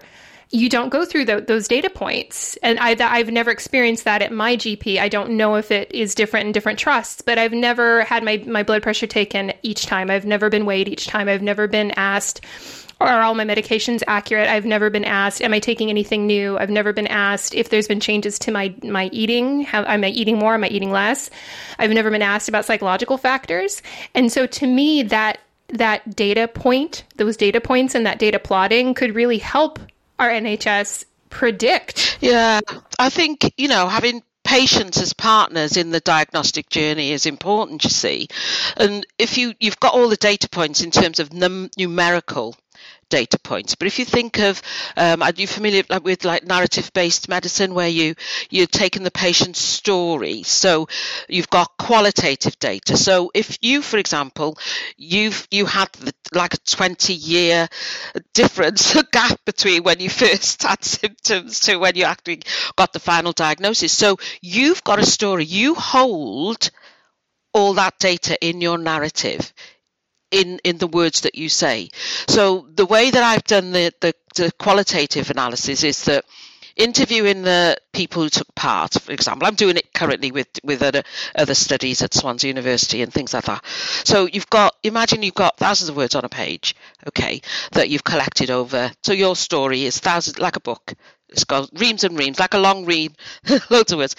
you 0.51 0.67
don't 0.67 0.89
go 0.89 1.05
through 1.05 1.25
the, 1.25 1.41
those 1.41 1.67
data 1.67 1.89
points. 1.89 2.57
And 2.63 2.79
I, 2.79 2.95
I've 2.99 3.29
never 3.29 3.51
experienced 3.51 4.03
that 4.05 4.21
at 4.21 4.31
my 4.31 4.57
GP. 4.57 4.99
I 4.99 5.07
don't 5.07 5.31
know 5.31 5.55
if 5.55 5.69
it 5.69 5.91
is 5.93 6.15
different 6.15 6.47
in 6.47 6.51
different 6.51 6.79
trusts, 6.79 7.21
but 7.21 7.37
I've 7.37 7.53
never 7.53 8.03
had 8.03 8.23
my, 8.23 8.43
my 8.47 8.63
blood 8.63 8.81
pressure 8.81 9.05
taken 9.05 9.53
each 9.61 9.85
time. 9.85 10.09
I've 10.09 10.25
never 10.25 10.49
been 10.49 10.65
weighed 10.65 10.87
each 10.87 11.07
time. 11.07 11.29
I've 11.29 11.43
never 11.43 11.67
been 11.67 11.91
asked, 11.91 12.43
are 13.07 13.21
all 13.21 13.35
my 13.35 13.45
medications 13.45 14.03
accurate? 14.07 14.49
I've 14.49 14.65
never 14.65 14.89
been 14.89 15.05
asked, 15.05 15.41
am 15.41 15.53
I 15.53 15.59
taking 15.59 15.89
anything 15.89 16.27
new? 16.27 16.57
I've 16.57 16.69
never 16.69 16.91
been 16.91 17.07
asked 17.07 17.55
if 17.55 17.69
there's 17.69 17.87
been 17.87 17.99
changes 17.99 18.37
to 18.39 18.51
my 18.51 18.73
my 18.83 19.09
eating. 19.13 19.61
How, 19.63 19.83
am 19.85 20.03
I 20.03 20.09
eating 20.09 20.37
more? 20.37 20.53
Am 20.53 20.63
I 20.63 20.67
eating 20.67 20.91
less? 20.91 21.29
I've 21.77 21.91
never 21.91 22.11
been 22.11 22.21
asked 22.21 22.49
about 22.49 22.65
psychological 22.65 23.17
factors. 23.17 23.81
And 24.13 24.31
so 24.31 24.45
to 24.45 24.67
me, 24.67 25.03
that 25.03 25.39
that 25.69 26.15
data 26.15 26.47
point, 26.47 27.03
those 27.15 27.37
data 27.37 27.61
points 27.61 27.95
and 27.95 28.05
that 28.05 28.19
data 28.19 28.39
plotting 28.39 28.93
could 28.93 29.15
really 29.15 29.37
help 29.37 29.79
our 30.17 30.29
NHS 30.29 31.05
predict. 31.29 32.17
Yeah, 32.21 32.59
I 32.97 33.09
think, 33.09 33.53
you 33.57 33.67
know, 33.67 33.87
having 33.87 34.23
patients 34.43 34.99
as 34.99 35.13
partners 35.13 35.77
in 35.77 35.91
the 35.91 35.99
diagnostic 35.99 36.69
journey 36.69 37.11
is 37.11 37.27
important 37.27 37.83
you 37.83 37.89
see 37.89 38.27
and 38.77 39.05
if 39.19 39.37
you 39.37 39.53
you've 39.59 39.79
got 39.79 39.93
all 39.93 40.09
the 40.09 40.15
data 40.15 40.49
points 40.49 40.81
in 40.81 40.89
terms 40.89 41.19
of 41.19 41.31
num- 41.33 41.69
numerical 41.77 42.55
data 43.09 43.39
points. 43.39 43.75
But 43.75 43.87
if 43.87 43.99
you 43.99 44.05
think 44.05 44.39
of, 44.39 44.61
um, 44.95 45.21
are 45.21 45.31
you 45.35 45.47
familiar 45.47 45.83
with 46.03 46.23
like 46.25 46.45
narrative-based 46.45 47.27
medicine, 47.29 47.73
where 47.73 47.87
you 47.87 48.15
you're 48.49 48.67
taking 48.67 49.03
the 49.03 49.11
patient's 49.11 49.59
story? 49.59 50.43
So 50.43 50.87
you've 51.27 51.49
got 51.49 51.77
qualitative 51.77 52.57
data. 52.59 52.97
So 52.97 53.31
if 53.33 53.57
you, 53.61 53.81
for 53.81 53.97
example, 53.97 54.57
you've 54.97 55.47
you 55.51 55.65
had 55.65 55.91
the, 55.93 56.13
like 56.33 56.53
a 56.53 56.57
20-year 56.57 57.67
difference, 58.33 58.95
a 58.95 59.03
gap 59.11 59.39
between 59.45 59.83
when 59.83 59.99
you 59.99 60.09
first 60.09 60.63
had 60.69 60.83
symptoms 60.83 61.59
to 61.61 61.77
when 61.77 61.95
you 61.95 62.03
actually 62.05 62.41
got 62.75 62.93
the 62.93 62.99
final 62.99 63.31
diagnosis. 63.31 63.91
So 63.93 64.17
you've 64.41 64.83
got 64.83 64.99
a 64.99 65.05
story. 65.05 65.45
You 65.45 65.75
hold 65.75 66.69
all 67.53 67.73
that 67.73 67.97
data 67.99 68.37
in 68.45 68.61
your 68.61 68.77
narrative 68.77 69.53
in 70.31 70.59
in 70.63 70.77
the 70.77 70.87
words 70.87 71.21
that 71.21 71.35
you 71.35 71.49
say. 71.49 71.89
So 72.27 72.67
the 72.75 72.85
way 72.85 73.09
that 73.11 73.23
I've 73.23 73.43
done 73.43 73.71
the, 73.71 73.93
the, 73.99 74.13
the 74.35 74.51
qualitative 74.53 75.29
analysis 75.29 75.83
is 75.83 76.05
that 76.05 76.25
interviewing 76.75 77.41
the 77.41 77.77
people 77.91 78.23
who 78.23 78.29
took 78.29 78.53
part, 78.55 78.93
for 78.93 79.11
example, 79.11 79.47
I'm 79.47 79.55
doing 79.55 79.77
it 79.77 79.93
currently 79.93 80.31
with 80.31 80.47
with 80.63 80.81
other, 80.81 81.03
other 81.35 81.53
studies 81.53 82.01
at 82.01 82.13
Swansea 82.13 82.47
University 82.47 83.01
and 83.01 83.13
things 83.13 83.33
like 83.33 83.45
that. 83.45 83.63
So 84.05 84.25
you've 84.25 84.49
got 84.49 84.75
imagine 84.83 85.21
you've 85.23 85.33
got 85.33 85.57
thousands 85.57 85.89
of 85.89 85.97
words 85.97 86.15
on 86.15 86.25
a 86.25 86.29
page, 86.29 86.75
okay, 87.07 87.41
that 87.73 87.89
you've 87.89 88.03
collected 88.03 88.49
over. 88.49 88.91
So 89.03 89.13
your 89.13 89.35
story 89.35 89.83
is 89.83 89.99
thousands 89.99 90.39
like 90.39 90.55
a 90.55 90.61
book. 90.61 90.93
It's 91.27 91.43
got 91.43 91.69
reams 91.79 92.03
and 92.03 92.17
reams, 92.17 92.39
like 92.39 92.55
a 92.55 92.59
long 92.59 92.85
ream, 92.85 93.13
loads 93.69 93.91
of 93.91 93.99
words. 93.99 94.15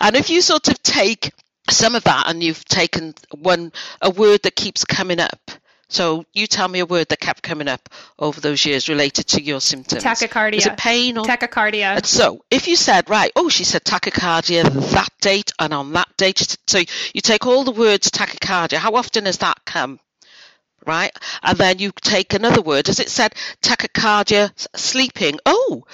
And 0.00 0.16
if 0.16 0.30
you 0.30 0.40
sort 0.40 0.68
of 0.68 0.82
take 0.82 1.30
some 1.70 1.94
of 1.94 2.04
that 2.04 2.24
and 2.28 2.42
you've 2.42 2.64
taken 2.64 3.14
one 3.30 3.72
a 4.00 4.10
word 4.10 4.42
that 4.42 4.54
keeps 4.54 4.84
coming 4.84 5.20
up 5.20 5.50
so 5.94 6.24
you 6.32 6.46
tell 6.46 6.66
me 6.66 6.80
a 6.80 6.86
word 6.86 7.08
that 7.10 7.20
kept 7.20 7.42
coming 7.42 7.68
up 7.68 7.88
over 8.18 8.40
those 8.40 8.64
years 8.64 8.88
related 8.88 9.28
to 9.28 9.42
your 9.42 9.60
symptoms. 9.60 10.02
Tachycardia. 10.02 10.54
Is 10.54 10.66
it 10.66 10.76
pain 10.76 11.18
or 11.18 11.24
tachycardia? 11.24 11.96
And 11.96 12.06
so 12.06 12.44
if 12.50 12.66
you 12.66 12.74
said 12.74 13.08
right, 13.08 13.30
oh, 13.36 13.48
she 13.48 13.62
said 13.62 13.84
tachycardia 13.84 14.64
that 14.92 15.10
date 15.20 15.52
and 15.58 15.72
on 15.72 15.92
that 15.92 16.08
date. 16.16 16.56
So 16.66 16.78
you 16.78 17.20
take 17.20 17.46
all 17.46 17.64
the 17.64 17.70
words 17.70 18.10
tachycardia. 18.10 18.78
How 18.78 18.94
often 18.94 19.26
has 19.26 19.38
that 19.38 19.64
come? 19.64 20.00
Right, 20.86 21.16
and 21.42 21.56
then 21.56 21.78
you 21.78 21.92
take 21.92 22.34
another 22.34 22.60
word. 22.60 22.90
As 22.90 23.00
it 23.00 23.08
said 23.08 23.34
tachycardia 23.62 24.52
sleeping? 24.76 25.38
Oh, 25.46 25.84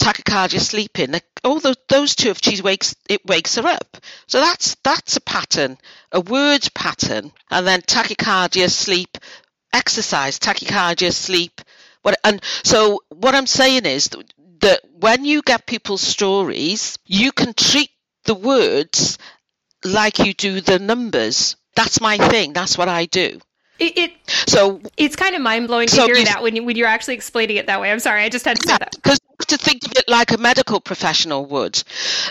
tachycardia 0.00 0.60
sleeping. 0.60 1.14
All 1.44 1.60
those, 1.60 1.76
those 1.88 2.16
two, 2.16 2.30
if 2.30 2.40
she 2.42 2.60
wakes, 2.62 2.94
it 3.08 3.24
wakes 3.26 3.56
her 3.56 3.66
up. 3.66 3.98
So 4.26 4.40
that's 4.40 4.76
that's 4.82 5.16
a 5.16 5.20
pattern, 5.20 5.78
a 6.10 6.20
word 6.20 6.66
pattern, 6.74 7.32
and 7.50 7.66
then 7.66 7.82
tachycardia, 7.82 8.70
sleep, 8.70 9.18
exercise, 9.72 10.38
tachycardia, 10.38 11.12
sleep. 11.12 11.60
What 12.02 12.18
and 12.24 12.42
so 12.64 13.02
what 13.10 13.34
I'm 13.34 13.46
saying 13.46 13.86
is 13.86 14.10
that 14.60 14.80
when 14.98 15.24
you 15.24 15.42
get 15.42 15.66
people's 15.66 16.02
stories, 16.02 16.98
you 17.06 17.32
can 17.32 17.54
treat 17.54 17.90
the 18.24 18.34
words 18.34 19.18
like 19.84 20.18
you 20.18 20.32
do 20.34 20.60
the 20.60 20.78
numbers. 20.78 21.56
That's 21.76 22.00
my 22.00 22.18
thing. 22.18 22.52
That's 22.52 22.76
what 22.76 22.88
I 22.88 23.06
do. 23.06 23.40
It, 23.78 23.96
it, 23.96 24.12
so 24.46 24.82
it's 24.98 25.16
kind 25.16 25.34
of 25.34 25.40
mind 25.40 25.68
blowing 25.68 25.88
to 25.88 25.94
so 25.94 26.04
hear 26.04 26.16
you, 26.16 26.26
that 26.26 26.42
when 26.42 26.54
you, 26.54 26.64
when 26.64 26.76
you're 26.76 26.86
actually 26.86 27.14
explaining 27.14 27.56
it 27.56 27.66
that 27.68 27.80
way. 27.80 27.90
I'm 27.90 27.98
sorry, 27.98 28.22
I 28.24 28.28
just 28.28 28.44
had 28.44 28.60
to 28.60 28.68
say 28.68 28.76
that 28.76 28.92
because 28.94 29.18
to 29.46 29.56
think 29.56 29.84
of 29.84 29.92
it 29.96 30.08
like 30.08 30.32
a 30.32 30.38
medical 30.38 30.80
professional 30.80 31.46
would, 31.46 31.82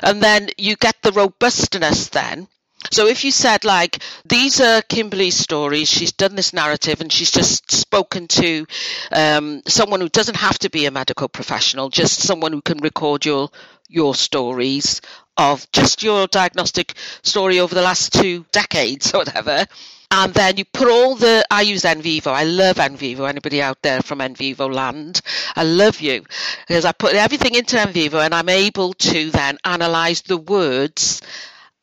and 0.04 0.22
then 0.22 0.50
you 0.58 0.76
get 0.76 1.02
the 1.02 1.12
robustness 1.12 2.10
then. 2.10 2.48
So 2.92 3.08
if 3.08 3.26
you 3.26 3.32
said 3.32 3.66
like 3.66 4.00
these 4.26 4.62
are 4.62 4.82
Kimberly's 4.82 5.36
stories, 5.36 5.90
she's 5.90 6.14
done 6.14 6.36
this 6.36 6.54
narrative 6.54 7.02
and 7.02 7.12
she's 7.12 7.32
just 7.32 7.70
spoken 7.72 8.28
to 8.30 8.66
um, 9.12 9.62
someone 9.68 10.00
who 10.00 10.10
doesn't 10.10 10.38
have 10.38 10.58
to 10.60 10.70
be 10.70 10.86
a 10.86 10.92
medical 10.92 11.28
professional, 11.28 11.90
just 11.90 12.22
someone 12.22 12.54
who 12.54 12.62
can 12.62 12.80
record 12.80 13.26
your 13.26 13.50
your 13.90 14.16
stories 14.16 15.02
of 15.36 15.70
just 15.72 16.04
your 16.04 16.28
diagnostic 16.28 16.94
story 17.24 17.60
over 17.60 17.74
the 17.76 17.82
last 17.82 18.14
two 18.14 18.46
decades 18.52 19.14
or 19.14 19.20
whatever 19.20 19.66
and 20.12 20.34
then 20.34 20.58
you 20.58 20.66
put 20.66 20.88
all 20.88 21.16
the 21.16 21.46
I 21.52 21.62
use 21.62 21.84
NVivo. 21.84 22.28
I 22.28 22.44
love 22.44 22.78
NVivo. 22.78 23.30
Anybody 23.30 23.62
out 23.62 23.82
there 23.82 24.02
from 24.02 24.20
NVivo 24.20 24.74
land? 24.74 25.22
I 25.56 25.64
love 25.64 26.02
you 26.02 26.24
because 26.68 26.86
I 26.86 26.92
put 26.92 27.14
everything 27.14 27.56
into 27.56 27.76
NVivo 27.76 28.24
and 28.26 28.34
I'm 28.34 28.50
able 28.50 28.94
to 28.94 29.30
then 29.30 29.58
analyze 29.64 30.22
the 30.22 30.38
words 30.38 31.22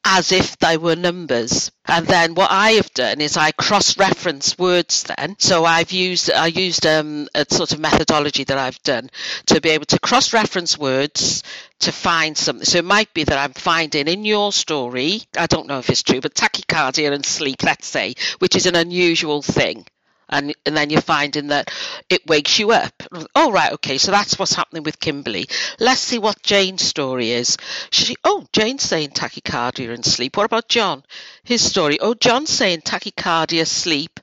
as 0.09 0.31
if 0.31 0.57
they 0.59 0.77
were 0.77 0.95
numbers. 0.95 1.73
And 1.85 2.07
then 2.07 2.35
what 2.37 2.51
I 2.53 2.73
have 2.73 2.93
done 2.95 3.21
is 3.21 3.37
I 3.37 3.51
cross-reference 3.51 4.57
words 4.57 5.03
then. 5.03 5.35
So 5.41 5.65
I've 5.65 5.91
used 5.91 6.31
I 6.31 6.47
used 6.47 6.87
um, 6.87 7.29
a 7.35 7.45
sort 7.51 7.73
of 7.73 7.81
methodology 7.81 8.45
that 8.45 8.57
I've 8.57 8.81
done 8.85 9.11
to 9.47 9.61
be 9.61 9.71
able 9.71 9.87
to 9.87 9.99
cross-reference 9.99 10.79
words 10.79 11.43
to 11.81 11.91
find 11.91 12.39
something. 12.39 12.65
So 12.65 12.79
it 12.79 12.85
might 12.85 13.13
be 13.15 13.25
that 13.25 13.37
I'm 13.37 13.53
finding 13.53 14.07
in 14.07 14.25
your 14.25 14.53
story, 14.53 15.23
I 15.37 15.47
don't 15.47 15.67
know 15.67 15.81
if 15.81 15.91
it's 15.91 16.05
true, 16.05 16.21
but 16.21 16.35
tachycardia 16.35 17.13
and 17.13 17.27
sleep, 17.27 17.65
let's 17.65 17.89
say, 17.89 18.15
which 18.39 18.55
is 18.55 18.67
an 18.67 18.77
unusual 18.77 19.43
thing 19.43 19.87
and 20.29 20.55
and 20.65 20.77
then 20.77 20.91
you're 20.91 21.01
finding 21.01 21.49
that 21.49 21.71
it 22.11 22.27
wakes 22.27 22.59
you 22.59 22.73
up. 22.73 23.03
Oh 23.35 23.53
right, 23.53 23.73
okay, 23.75 23.99
so 23.99 24.11
that's 24.11 24.39
what's 24.39 24.55
happening 24.55 24.83
with 24.83 25.01
Kimberly. 25.01 25.47
Let's 25.79 26.01
see 26.01 26.19
what 26.19 26.43
Jane's 26.43 26.83
story 26.83 27.31
is. 27.31 27.57
She, 27.91 28.17
oh, 28.25 28.47
Jane's 28.53 28.83
saying 28.83 29.11
tachycardia 29.11 29.93
and 29.93 30.05
sleep. 30.05 30.37
What 30.37 30.47
about 30.47 30.69
John? 30.69 31.05
His 31.45 31.63
story. 31.63 31.99
Oh, 32.01 32.15
John's 32.15 32.51
saying 32.51 32.81
tachycardia, 32.81 33.67
sleep, 33.67 34.21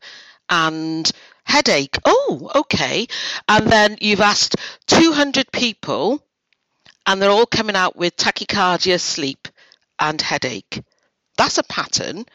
and 0.49 1.09
headache. 1.45 1.97
Oh, 2.05 2.51
okay. 2.55 3.07
And 3.47 3.67
then 3.67 3.97
you've 4.01 4.21
asked 4.21 4.55
200 4.87 5.51
people, 5.51 6.23
and 7.05 7.21
they're 7.21 7.29
all 7.29 7.45
coming 7.45 7.75
out 7.75 7.95
with 7.95 8.15
tachycardia, 8.15 8.99
sleep, 8.99 9.47
and 9.99 10.21
headache. 10.21 10.81
That's 11.37 11.57
a 11.57 11.63
pattern 11.63 12.25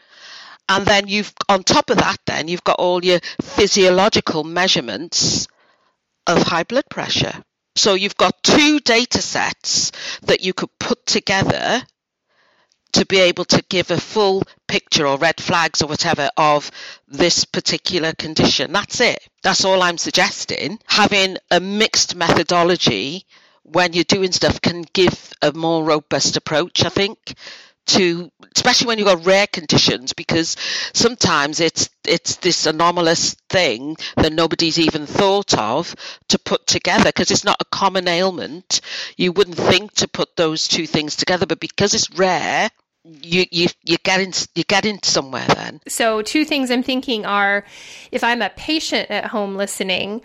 and 0.69 0.85
then 0.85 1.07
you've 1.07 1.33
on 1.49 1.63
top 1.63 1.89
of 1.89 1.97
that 1.97 2.17
then 2.25 2.47
you've 2.47 2.63
got 2.63 2.79
all 2.79 3.03
your 3.03 3.19
physiological 3.41 4.43
measurements 4.43 5.47
of 6.27 6.43
high 6.43 6.63
blood 6.63 6.85
pressure. 6.89 7.43
So 7.75 7.95
you've 7.95 8.17
got 8.17 8.43
two 8.43 8.79
data 8.79 9.21
sets 9.21 9.91
that 10.23 10.41
you 10.41 10.53
could 10.53 10.69
put 10.79 11.05
together 11.05 11.81
to 12.93 13.05
be 13.05 13.19
able 13.19 13.45
to 13.45 13.63
give 13.69 13.91
a 13.91 13.99
full 13.99 14.43
picture 14.67 15.07
or 15.07 15.17
red 15.17 15.39
flags 15.39 15.81
or 15.81 15.87
whatever 15.87 16.29
of 16.37 16.71
this 17.07 17.45
particular 17.45 18.13
condition. 18.13 18.71
That's 18.71 18.99
it. 18.99 19.19
That's 19.43 19.65
all 19.65 19.81
i'm 19.81 19.97
suggesting. 19.97 20.79
Having 20.87 21.37
a 21.51 21.59
mixed 21.59 22.15
methodology 22.15 23.25
when 23.63 23.93
you're 23.93 24.03
doing 24.03 24.31
stuff 24.31 24.61
can 24.61 24.83
give 24.93 25.31
a 25.41 25.51
more 25.53 25.83
robust 25.83 26.35
approach 26.37 26.83
i 26.83 26.89
think 26.89 27.35
to 27.89 28.31
especially 28.55 28.87
when 28.87 28.97
you've 28.97 29.07
got 29.07 29.25
rare 29.25 29.47
conditions 29.47 30.13
because 30.13 30.55
sometimes 30.93 31.59
it's 31.59 31.89
it's 32.05 32.35
this 32.37 32.65
anomalous 32.65 33.35
thing 33.49 33.97
that 34.15 34.33
nobody's 34.33 34.79
even 34.79 35.05
thought 35.05 35.57
of 35.57 35.95
to 36.27 36.37
put 36.37 36.67
together 36.67 37.05
because 37.05 37.31
it's 37.31 37.43
not 37.43 37.57
a 37.59 37.65
common 37.65 38.07
ailment. 38.07 38.81
You 39.17 39.31
wouldn't 39.31 39.57
think 39.57 39.93
to 39.95 40.07
put 40.07 40.35
those 40.35 40.67
two 40.67 40.85
things 40.85 41.15
together 41.15 41.45
but 41.45 41.59
because 41.59 41.93
it's 41.93 42.11
rare 42.11 42.69
you 43.03 43.45
you 43.49 43.67
you 43.83 43.97
get 44.03 44.19
in 44.19 44.33
you 44.55 44.63
get 44.63 44.85
in 44.85 45.01
somewhere 45.01 45.47
then. 45.47 45.81
So 45.87 46.21
two 46.21 46.45
things 46.45 46.69
i'm 46.69 46.83
thinking 46.83 47.25
are 47.25 47.65
if 48.11 48.23
i'm 48.23 48.41
a 48.41 48.49
patient 48.49 49.09
at 49.09 49.25
home 49.25 49.55
listening 49.55 50.21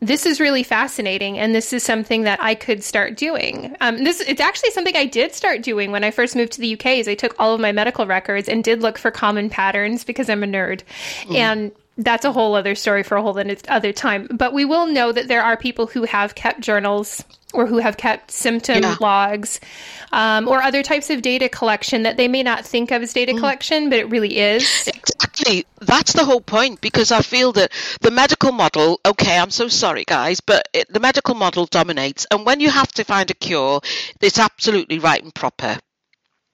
this 0.00 0.24
is 0.24 0.40
really 0.40 0.62
fascinating 0.62 1.38
and 1.38 1.54
this 1.54 1.72
is 1.72 1.82
something 1.82 2.22
that 2.22 2.38
i 2.42 2.54
could 2.54 2.82
start 2.82 3.16
doing. 3.16 3.76
Um, 3.80 4.04
this 4.04 4.20
it's 4.20 4.40
actually 4.40 4.70
something 4.70 4.96
i 4.96 5.06
did 5.06 5.34
start 5.34 5.62
doing 5.62 5.92
when 5.92 6.04
i 6.04 6.10
first 6.10 6.34
moved 6.36 6.52
to 6.52 6.60
the 6.60 6.74
uk 6.74 6.86
is 6.86 7.08
i 7.08 7.14
took 7.14 7.34
all 7.38 7.54
of 7.54 7.60
my 7.60 7.72
medical 7.72 8.06
records 8.06 8.48
and 8.48 8.64
did 8.64 8.80
look 8.80 8.98
for 8.98 9.10
common 9.10 9.50
patterns 9.50 10.04
because 10.04 10.28
i'm 10.30 10.42
a 10.42 10.46
nerd. 10.46 10.82
Mm. 11.24 11.34
and 11.34 11.72
that's 11.98 12.24
a 12.24 12.32
whole 12.32 12.54
other 12.54 12.74
story 12.74 13.02
for 13.02 13.16
a 13.16 13.22
whole 13.22 13.38
other 13.68 13.92
time. 13.92 14.28
But 14.30 14.52
we 14.52 14.64
will 14.64 14.86
know 14.86 15.12
that 15.12 15.28
there 15.28 15.42
are 15.42 15.56
people 15.56 15.86
who 15.86 16.04
have 16.04 16.34
kept 16.34 16.60
journals 16.60 17.24
or 17.52 17.66
who 17.66 17.78
have 17.78 17.96
kept 17.96 18.30
symptom 18.30 18.82
yeah. 18.82 18.96
logs 19.00 19.60
um, 20.12 20.48
or 20.48 20.62
other 20.62 20.82
types 20.82 21.10
of 21.10 21.22
data 21.22 21.48
collection 21.48 22.02
that 22.02 22.16
they 22.16 22.28
may 22.28 22.42
not 22.42 22.64
think 22.64 22.90
of 22.90 23.02
as 23.02 23.12
data 23.12 23.32
mm. 23.32 23.38
collection, 23.38 23.90
but 23.90 23.98
it 23.98 24.08
really 24.10 24.38
is. 24.38 24.88
Exactly. 24.88 25.66
That's 25.80 26.12
the 26.12 26.24
whole 26.24 26.40
point 26.40 26.80
because 26.80 27.12
I 27.12 27.22
feel 27.22 27.52
that 27.52 27.72
the 28.00 28.10
medical 28.10 28.52
model, 28.52 29.00
okay, 29.04 29.38
I'm 29.38 29.50
so 29.50 29.68
sorry, 29.68 30.04
guys, 30.04 30.40
but 30.40 30.68
it, 30.72 30.92
the 30.92 31.00
medical 31.00 31.34
model 31.34 31.66
dominates. 31.66 32.26
And 32.30 32.44
when 32.44 32.60
you 32.60 32.70
have 32.70 32.92
to 32.92 33.04
find 33.04 33.30
a 33.30 33.34
cure, 33.34 33.80
it's 34.20 34.38
absolutely 34.38 34.98
right 34.98 35.22
and 35.22 35.34
proper 35.34 35.78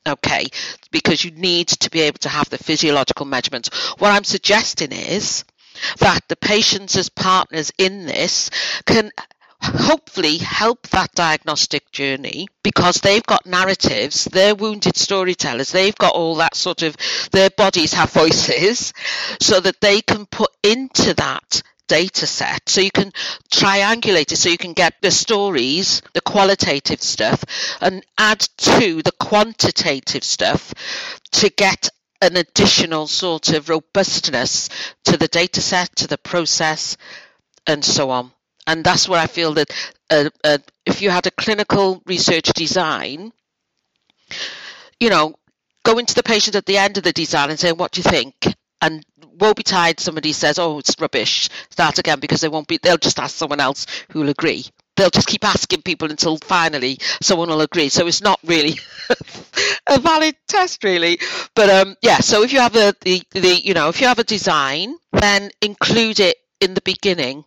okay 0.06 0.46
because 0.92 1.24
you 1.24 1.32
need 1.32 1.66
to 1.66 1.90
be 1.90 2.00
able 2.02 2.18
to 2.18 2.28
have 2.28 2.48
the 2.48 2.58
physiological 2.58 3.26
measurements 3.26 3.74
what 3.98 4.12
i'm 4.12 4.22
suggesting 4.22 4.92
is 4.92 5.44
that 5.98 6.20
the 6.28 6.36
patients 6.36 6.96
as 6.96 7.08
partners 7.08 7.72
in 7.78 8.06
this 8.06 8.50
can 8.86 9.10
hopefully 9.66 10.38
help 10.38 10.88
that 10.88 11.12
diagnostic 11.12 11.90
journey 11.92 12.48
because 12.62 12.96
they've 12.96 13.24
got 13.26 13.46
narratives, 13.46 14.24
they're 14.24 14.54
wounded 14.54 14.96
storytellers, 14.96 15.72
they've 15.72 15.96
got 15.96 16.14
all 16.14 16.36
that 16.36 16.54
sort 16.54 16.82
of, 16.82 16.96
their 17.32 17.50
bodies 17.50 17.92
have 17.92 18.10
voices, 18.10 18.92
so 19.40 19.60
that 19.60 19.80
they 19.80 20.00
can 20.00 20.26
put 20.26 20.50
into 20.62 21.14
that 21.14 21.62
data 21.88 22.26
set. 22.26 22.68
So 22.68 22.80
you 22.80 22.90
can 22.90 23.12
triangulate 23.52 24.32
it 24.32 24.36
so 24.36 24.48
you 24.48 24.58
can 24.58 24.72
get 24.72 24.94
the 25.02 25.10
stories 25.10 26.02
the 26.14 26.20
qualitative 26.20 27.02
stuff 27.02 27.44
and 27.80 28.04
add 28.18 28.40
to 28.40 29.02
the 29.02 29.12
quantitative 29.20 30.24
stuff 30.24 30.74
to 31.32 31.48
get 31.50 31.88
an 32.22 32.36
additional 32.36 33.06
sort 33.06 33.50
of 33.50 33.68
robustness 33.68 34.68
to 35.04 35.16
the 35.16 35.28
data 35.28 35.60
set 35.60 35.94
to 35.96 36.06
the 36.08 36.18
process 36.18 36.96
and 37.66 37.84
so 37.84 38.10
on 38.10 38.32
and 38.66 38.84
that's 38.84 39.08
where 39.08 39.20
I 39.20 39.26
feel 39.26 39.54
that 39.54 39.70
uh, 40.10 40.30
uh, 40.44 40.58
if 40.84 41.02
you 41.02 41.10
had 41.10 41.26
a 41.26 41.30
clinical 41.30 42.02
research 42.06 42.46
design, 42.54 43.32
you 45.00 45.10
know, 45.10 45.34
going 45.84 46.06
to 46.06 46.14
the 46.14 46.22
patient 46.22 46.56
at 46.56 46.66
the 46.66 46.78
end 46.78 46.96
of 46.98 47.04
the 47.04 47.12
design 47.12 47.50
and 47.50 47.58
saying, 47.58 47.76
"What 47.76 47.92
do 47.92 48.00
you 48.00 48.10
think?" 48.10 48.34
and 48.82 49.04
woe 49.38 49.54
betide 49.54 50.00
somebody 50.00 50.32
says, 50.32 50.58
"Oh, 50.58 50.78
it's 50.78 50.94
rubbish," 51.00 51.48
start 51.70 51.98
again 51.98 52.20
because 52.20 52.40
they 52.40 52.48
won't 52.48 52.68
be. 52.68 52.78
They'll 52.82 52.96
just 52.98 53.18
ask 53.18 53.36
someone 53.36 53.60
else 53.60 53.86
who 54.10 54.20
will 54.20 54.28
agree. 54.30 54.66
They'll 54.96 55.10
just 55.10 55.28
keep 55.28 55.44
asking 55.44 55.82
people 55.82 56.10
until 56.10 56.38
finally 56.38 56.98
someone 57.20 57.48
will 57.50 57.60
agree. 57.60 57.90
So 57.90 58.06
it's 58.06 58.22
not 58.22 58.40
really 58.44 58.78
a 59.86 59.98
valid 59.98 60.36
test, 60.48 60.84
really. 60.84 61.18
But 61.54 61.68
um, 61.70 61.96
yeah. 62.02 62.18
So 62.20 62.42
if 62.42 62.52
you 62.52 62.60
have 62.60 62.76
a 62.76 62.94
the, 63.02 63.22
the 63.30 63.60
you 63.62 63.74
know 63.74 63.88
if 63.88 64.00
you 64.00 64.06
have 64.06 64.18
a 64.18 64.24
design, 64.24 64.96
then 65.12 65.50
include 65.60 66.20
it 66.20 66.36
in 66.60 66.74
the 66.74 66.80
beginning 66.82 67.44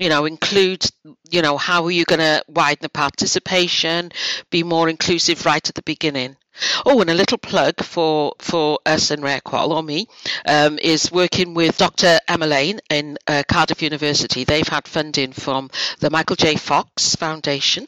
you 0.00 0.08
know, 0.08 0.24
include, 0.24 0.84
you 1.30 1.42
know, 1.42 1.58
how 1.58 1.84
are 1.84 1.90
you 1.90 2.04
going 2.06 2.20
to 2.20 2.42
widen 2.48 2.80
the 2.82 2.88
participation, 2.88 4.10
be 4.50 4.64
more 4.64 4.88
inclusive 4.88 5.46
right 5.46 5.68
at 5.68 5.74
the 5.76 5.82
beginning. 5.82 6.36
Oh, 6.84 7.00
and 7.00 7.10
a 7.10 7.14
little 7.14 7.38
plug 7.38 7.82
for, 7.82 8.34
for 8.38 8.78
us 8.86 9.10
and 9.10 9.22
RareQol, 9.22 9.70
or 9.70 9.82
me, 9.82 10.08
um, 10.46 10.78
is 10.78 11.10
working 11.10 11.54
with 11.54 11.78
Dr. 11.78 12.20
Emma 12.28 12.46
in 12.90 13.18
uh, 13.26 13.42
Cardiff 13.46 13.82
University. 13.82 14.44
They've 14.44 14.66
had 14.66 14.86
funding 14.88 15.32
from 15.32 15.70
the 16.00 16.10
Michael 16.10 16.36
J. 16.36 16.56
Fox 16.56 17.14
Foundation 17.14 17.86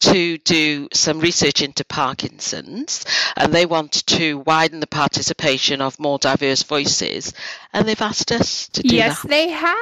to 0.00 0.38
do 0.38 0.88
some 0.92 1.20
research 1.20 1.62
into 1.62 1.84
Parkinson's, 1.84 3.04
and 3.36 3.52
they 3.52 3.66
want 3.66 4.06
to 4.06 4.38
widen 4.38 4.80
the 4.80 4.86
participation 4.86 5.80
of 5.80 5.98
more 6.00 6.18
diverse 6.18 6.62
voices, 6.62 7.32
and 7.72 7.86
they've 7.86 8.00
asked 8.00 8.32
us 8.32 8.68
to 8.68 8.82
do 8.82 8.94
yes, 8.94 9.22
that. 9.22 9.30
Yes, 9.30 9.46
they 9.46 9.50
have. 9.50 9.76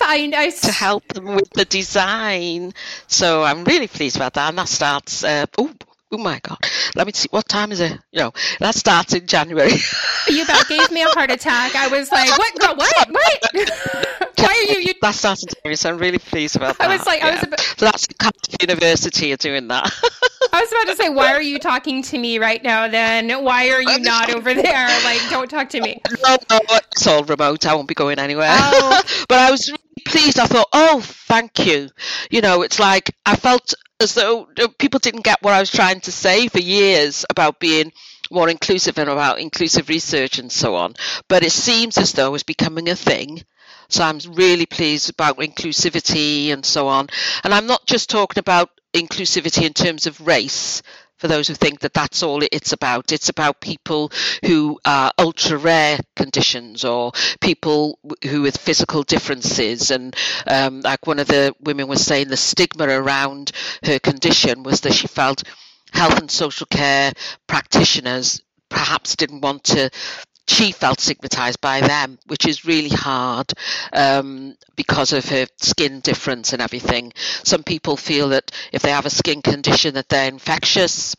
I, 0.00 0.30
I 0.34 0.50
to 0.50 0.72
help 0.72 1.06
them 1.08 1.34
with 1.34 1.50
the 1.50 1.64
design. 1.64 2.72
So 3.06 3.42
I'm 3.42 3.64
really 3.64 3.88
pleased 3.88 4.16
about 4.16 4.34
that, 4.34 4.50
and 4.50 4.58
that 4.58 4.68
starts. 4.68 5.24
Uh, 5.24 5.46
oh, 5.58 5.72
oh 6.12 6.18
my 6.18 6.40
god. 6.42 6.58
Let 6.94 7.06
me 7.06 7.12
see 7.12 7.28
what 7.30 7.48
time 7.48 7.72
is 7.72 7.80
it? 7.80 7.92
You 8.12 8.20
know 8.20 8.32
that 8.60 8.74
starts 8.74 9.14
in 9.14 9.26
january. 9.26 9.72
You 10.28 10.42
about 10.42 10.66
gave 10.68 10.90
me 10.90 11.02
a 11.02 11.08
heart 11.10 11.30
attack. 11.30 11.76
I 11.76 11.86
was 11.86 12.10
like 12.10 12.36
what 12.36 12.76
what 12.76 12.76
what? 12.76 13.08
Why 14.38 14.46
are 14.46 14.72
you, 14.72 14.80
you 14.80 14.94
that 15.00 15.14
starts 15.14 15.42
in 15.42 15.48
january 15.48 15.76
so 15.76 15.90
i'm 15.90 15.98
really 15.98 16.18
pleased 16.18 16.56
about 16.56 16.78
that 16.78 16.88
i 16.88 16.96
was 16.96 17.06
like 17.06 17.20
yeah. 17.20 17.28
i 17.28 17.30
was 17.34 17.42
about... 17.42 17.60
so 17.60 17.84
that's 17.84 18.06
university 18.60 19.32
are 19.32 19.36
doing 19.36 19.68
that. 19.68 19.84
I 20.52 20.60
was 20.60 20.72
about 20.72 20.86
to 20.86 20.96
say 20.96 21.08
why 21.08 21.32
are 21.34 21.42
you 21.42 21.58
talking 21.58 22.02
to 22.02 22.18
me 22.18 22.38
right 22.38 22.62
now 22.62 22.88
then? 22.88 23.42
Why 23.42 23.70
are 23.70 23.82
you 23.82 23.98
not 23.98 24.34
over 24.34 24.54
there? 24.54 24.88
Like 25.04 25.20
don't 25.28 25.50
talk 25.50 25.68
to 25.70 25.80
me. 25.80 26.00
No 26.22 26.36
no 26.50 26.60
it's 26.92 27.06
all 27.06 27.24
remote. 27.24 27.66
I 27.66 27.74
won't 27.74 27.88
be 27.88 27.94
going 27.94 28.18
anywhere. 28.18 28.48
Oh. 28.50 29.02
but 29.28 29.38
i 29.38 29.50
was 29.50 29.68
really 29.68 30.02
pleased. 30.06 30.38
I 30.38 30.46
thought 30.46 30.68
oh 30.72 31.00
thank 31.02 31.66
you. 31.66 31.88
You 32.30 32.40
know 32.40 32.62
it's 32.62 32.78
like 32.78 33.14
i 33.26 33.36
felt 33.36 33.74
as 34.00 34.14
though 34.14 34.46
people 34.78 35.00
didn't 35.00 35.24
get 35.24 35.42
what 35.42 35.54
I 35.54 35.60
was 35.60 35.70
trying 35.70 36.00
to 36.00 36.12
say 36.12 36.48
for 36.48 36.60
years 36.60 37.24
about 37.30 37.60
being 37.60 37.92
more 38.30 38.48
inclusive 38.48 38.98
and 38.98 39.08
about 39.08 39.40
inclusive 39.40 39.88
research 39.88 40.38
and 40.38 40.50
so 40.50 40.74
on. 40.74 40.94
But 41.28 41.44
it 41.44 41.52
seems 41.52 41.96
as 41.96 42.12
though 42.12 42.34
it's 42.34 42.42
becoming 42.42 42.88
a 42.88 42.96
thing. 42.96 43.42
So 43.88 44.02
I'm 44.02 44.18
really 44.32 44.66
pleased 44.66 45.10
about 45.10 45.38
inclusivity 45.38 46.52
and 46.52 46.64
so 46.64 46.88
on. 46.88 47.08
And 47.44 47.54
I'm 47.54 47.66
not 47.66 47.86
just 47.86 48.10
talking 48.10 48.40
about 48.40 48.70
inclusivity 48.92 49.64
in 49.64 49.72
terms 49.72 50.06
of 50.06 50.26
race, 50.26 50.82
for 51.18 51.28
those 51.28 51.48
who 51.48 51.54
think 51.54 51.80
that 51.80 51.94
that's 51.94 52.22
all 52.22 52.42
it's 52.42 52.72
about. 52.72 53.12
It's 53.12 53.28
about 53.28 53.60
people 53.60 54.10
who 54.44 54.78
are 54.84 55.10
ultra 55.18 55.56
rare 55.58 55.98
conditions 56.14 56.84
or 56.84 57.12
people 57.40 57.98
who 58.24 58.42
with 58.42 58.56
physical 58.56 59.02
differences. 59.02 59.90
And 59.90 60.14
um, 60.46 60.80
like 60.82 61.06
one 61.06 61.18
of 61.18 61.28
the 61.28 61.54
women 61.60 61.88
was 61.88 62.04
saying, 62.04 62.28
the 62.28 62.36
stigma 62.36 62.86
around 62.88 63.52
her 63.84 63.98
condition 63.98 64.62
was 64.62 64.80
that 64.82 64.94
she 64.94 65.06
felt 65.06 65.42
health 65.92 66.18
and 66.18 66.30
social 66.30 66.66
care 66.66 67.12
practitioners 67.46 68.42
perhaps 68.68 69.16
didn't 69.16 69.40
want 69.40 69.64
to 69.64 69.90
she 70.48 70.72
felt 70.72 71.00
stigmatized 71.00 71.60
by 71.60 71.80
them, 71.80 72.18
which 72.26 72.46
is 72.46 72.64
really 72.64 72.88
hard 72.90 73.52
um, 73.92 74.56
because 74.76 75.12
of 75.12 75.28
her 75.28 75.46
skin 75.56 76.00
difference 76.00 76.52
and 76.52 76.62
everything. 76.62 77.12
Some 77.42 77.62
people 77.62 77.96
feel 77.96 78.28
that 78.30 78.50
if 78.72 78.82
they 78.82 78.90
have 78.90 79.06
a 79.06 79.10
skin 79.10 79.42
condition 79.42 79.94
that 79.94 80.08
they're 80.08 80.28
infectious 80.28 81.16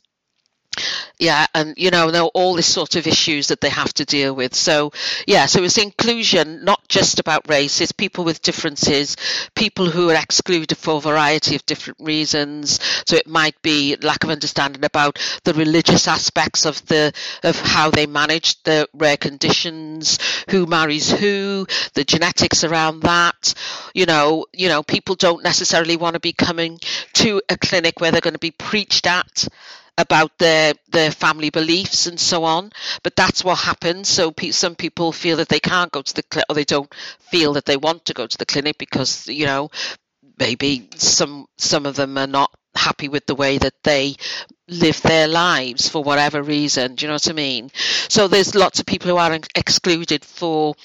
yeah 1.20 1.46
and 1.54 1.74
you 1.78 1.92
know 1.92 2.10
know 2.10 2.28
all 2.34 2.56
this 2.56 2.68
sort 2.68 2.96
of 2.96 3.08
issues 3.08 3.48
that 3.48 3.62
they 3.62 3.70
have 3.70 3.94
to 3.96 4.06
deal 4.06 4.36
with. 4.36 4.56
So 4.56 4.92
yeah 5.28 5.46
so 5.46 5.64
it's 5.64 5.78
inclusion 5.78 6.64
not 6.64 6.88
just 6.88 7.20
about 7.20 7.50
race. 7.50 7.82
It's 7.82 7.92
people 7.92 8.24
with 8.24 8.42
differences 8.42 9.16
people 9.56 9.90
who 9.90 10.10
are 10.10 10.16
excluded 10.16 10.78
for 10.78 10.98
a 10.98 11.02
variety 11.02 11.56
of 11.56 11.66
different 11.66 12.00
reasons. 12.00 12.80
So 13.06 13.16
it 13.16 13.28
might 13.28 13.62
be 13.62 13.96
lack 14.02 14.24
of 14.24 14.30
understanding 14.30 14.84
about 14.86 15.20
the 15.44 15.54
religious 15.54 16.08
aspects 16.08 16.66
of 16.66 16.86
the 16.88 17.14
of 17.44 17.60
how 17.60 17.90
they 17.92 18.06
manage 18.06 18.62
the 18.64 18.88
rare 18.94 19.18
conditions 19.18 20.20
who 20.50 20.66
marries 20.66 21.12
who 21.12 21.66
the 21.94 22.04
genetics 22.04 22.64
around 22.64 23.02
that. 23.02 23.54
You 23.94 24.06
know 24.06 24.46
you 24.54 24.70
know 24.70 24.84
people 24.84 25.16
don't 25.16 25.44
necessarily 25.44 25.98
want 25.98 26.14
to 26.16 26.20
be 26.20 26.34
coming 26.34 26.80
to 27.14 27.42
a 27.50 27.58
clinic 27.58 28.00
where 28.00 28.12
they're 28.12 28.22
going 28.22 28.34
to 28.34 28.40
be 28.40 28.52
preached 28.52 29.08
at 29.08 29.48
about 29.98 30.38
their 30.38 30.74
their 30.90 31.12
family 31.12 31.50
beliefs 31.50 32.06
and 32.08 32.20
so 32.20 32.44
on. 32.44 32.72
But 33.04 33.16
that's 33.16 33.44
what 33.44 33.60
happens. 33.60 34.08
So 34.10 34.32
pe- 34.32 34.52
some 34.52 34.76
people 34.76 35.12
feel 35.12 35.38
that 35.38 35.50
they 35.50 35.60
can't 35.60 35.92
go 35.92 36.02
to 36.02 36.14
the 36.14 36.24
clinic, 36.24 36.46
or 36.50 36.56
they 36.56 36.66
don't 36.66 36.94
feel 37.32 37.54
that 37.54 37.66
they 37.66 37.78
want 37.78 38.06
to 38.06 38.14
go 38.14 38.28
to 38.28 38.38
the 38.38 38.46
clinic 38.46 38.78
because 38.78 39.28
you 39.28 39.46
know 39.46 39.70
maybe 40.40 40.90
some 40.96 41.48
some 41.58 41.86
of 41.86 41.96
them 41.96 42.18
are 42.18 42.28
not 42.28 42.52
happy 42.76 43.10
with 43.10 43.26
the 43.26 43.36
way 43.36 43.58
that 43.58 43.74
they 43.84 44.16
live 44.68 45.02
their 45.02 45.28
lives 45.28 45.90
for 45.90 46.04
whatever 46.04 46.44
reason. 46.44 46.96
Do 46.96 47.06
you 47.06 47.08
know 47.08 47.16
what 47.16 47.30
I 47.30 47.34
mean? 47.34 47.72
So 48.10 48.28
there's 48.28 48.54
lots 48.56 48.80
of 48.80 48.86
people 48.86 49.10
who 49.10 49.18
are 49.18 49.40
excluded 49.56 50.24
for 50.24 50.76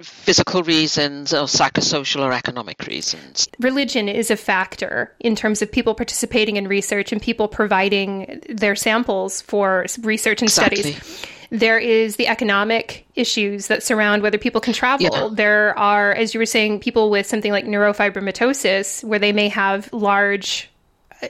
physical 0.00 0.62
reasons 0.62 1.32
or 1.32 1.44
psychosocial 1.44 2.20
or 2.20 2.32
economic 2.32 2.86
reasons. 2.86 3.48
Religion 3.58 4.08
is 4.08 4.30
a 4.30 4.36
factor 4.36 5.14
in 5.20 5.34
terms 5.34 5.62
of 5.62 5.72
people 5.72 5.94
participating 5.94 6.56
in 6.56 6.68
research 6.68 7.12
and 7.12 7.22
people 7.22 7.48
providing 7.48 8.42
their 8.48 8.76
samples 8.76 9.40
for 9.40 9.86
research 10.02 10.42
and 10.42 10.48
exactly. 10.48 10.92
studies. 10.92 11.26
There 11.50 11.78
is 11.78 12.16
the 12.16 12.26
economic 12.26 13.06
issues 13.14 13.68
that 13.68 13.82
surround 13.82 14.22
whether 14.22 14.36
people 14.36 14.60
can 14.60 14.72
travel. 14.72 15.08
Yeah. 15.10 15.28
There 15.32 15.78
are, 15.78 16.12
as 16.12 16.34
you 16.34 16.40
were 16.40 16.46
saying, 16.46 16.80
people 16.80 17.08
with 17.08 17.26
something 17.26 17.52
like 17.52 17.64
neurofibromatosis 17.64 19.04
where 19.04 19.18
they 19.18 19.32
may 19.32 19.48
have 19.48 19.92
large 19.92 20.68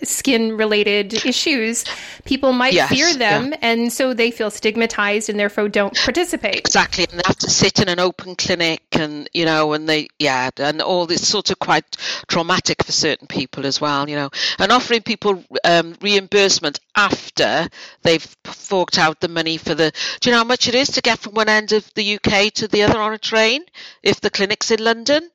skin 0.03 0.57
related 0.57 1.25
issues, 1.25 1.85
people 2.25 2.53
might 2.53 2.73
yes, 2.73 2.91
fear 2.91 3.15
them, 3.15 3.51
yeah. 3.51 3.59
and 3.63 3.93
so 3.93 4.15
they 4.15 4.31
feel 4.31 4.51
stigmatized 4.51 5.29
and 5.29 5.39
therefore 5.39 5.69
don't 5.69 5.97
participate. 5.97 6.57
Exactly, 6.57 7.07
and 7.11 7.19
they 7.19 7.23
have 7.27 7.39
to 7.39 7.51
sit 7.51 7.81
in 7.81 7.89
an 7.89 8.01
open 8.01 8.37
clinic, 8.37 8.83
and 8.93 9.29
you 9.33 9.45
know, 9.45 9.73
and 9.73 9.89
they 9.89 10.09
yeah, 10.19 10.51
and 10.59 10.83
all 10.83 11.07
this 11.07 11.27
sort 11.27 11.51
of 11.51 11.59
quite 11.59 11.97
traumatic 12.29 12.85
for 12.85 12.93
certain 12.93 13.27
people 13.27 13.67
as 13.67 13.81
well, 13.81 14.09
you 14.09 14.17
know, 14.17 14.31
and 14.59 14.73
offering 14.73 15.03
people 15.03 15.43
um, 15.65 15.97
reimbursement 16.01 16.81
after 16.97 17.69
they've 18.03 18.37
forked 18.45 18.99
out 18.99 19.21
the 19.21 19.29
money 19.29 19.57
for 19.57 19.75
the. 19.75 19.93
Do 20.21 20.31
you 20.31 20.33
know 20.33 20.39
how 20.39 20.45
much 20.45 20.69
it 20.69 20.75
is 20.75 20.91
to 20.93 21.01
get 21.01 21.19
from 21.19 21.35
one 21.35 21.49
end 21.49 21.73
of 21.73 21.93
the 21.95 22.17
UK 22.17 22.53
to 22.55 22.69
the 22.69 22.83
other 22.83 23.01
on 23.01 23.13
a 23.13 23.19
train 23.19 23.65
if 24.03 24.21
the 24.21 24.31
clinic's 24.31 24.71
in 24.71 24.83
London? 24.83 25.31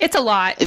It's 0.00 0.16
a 0.16 0.20
lot. 0.20 0.60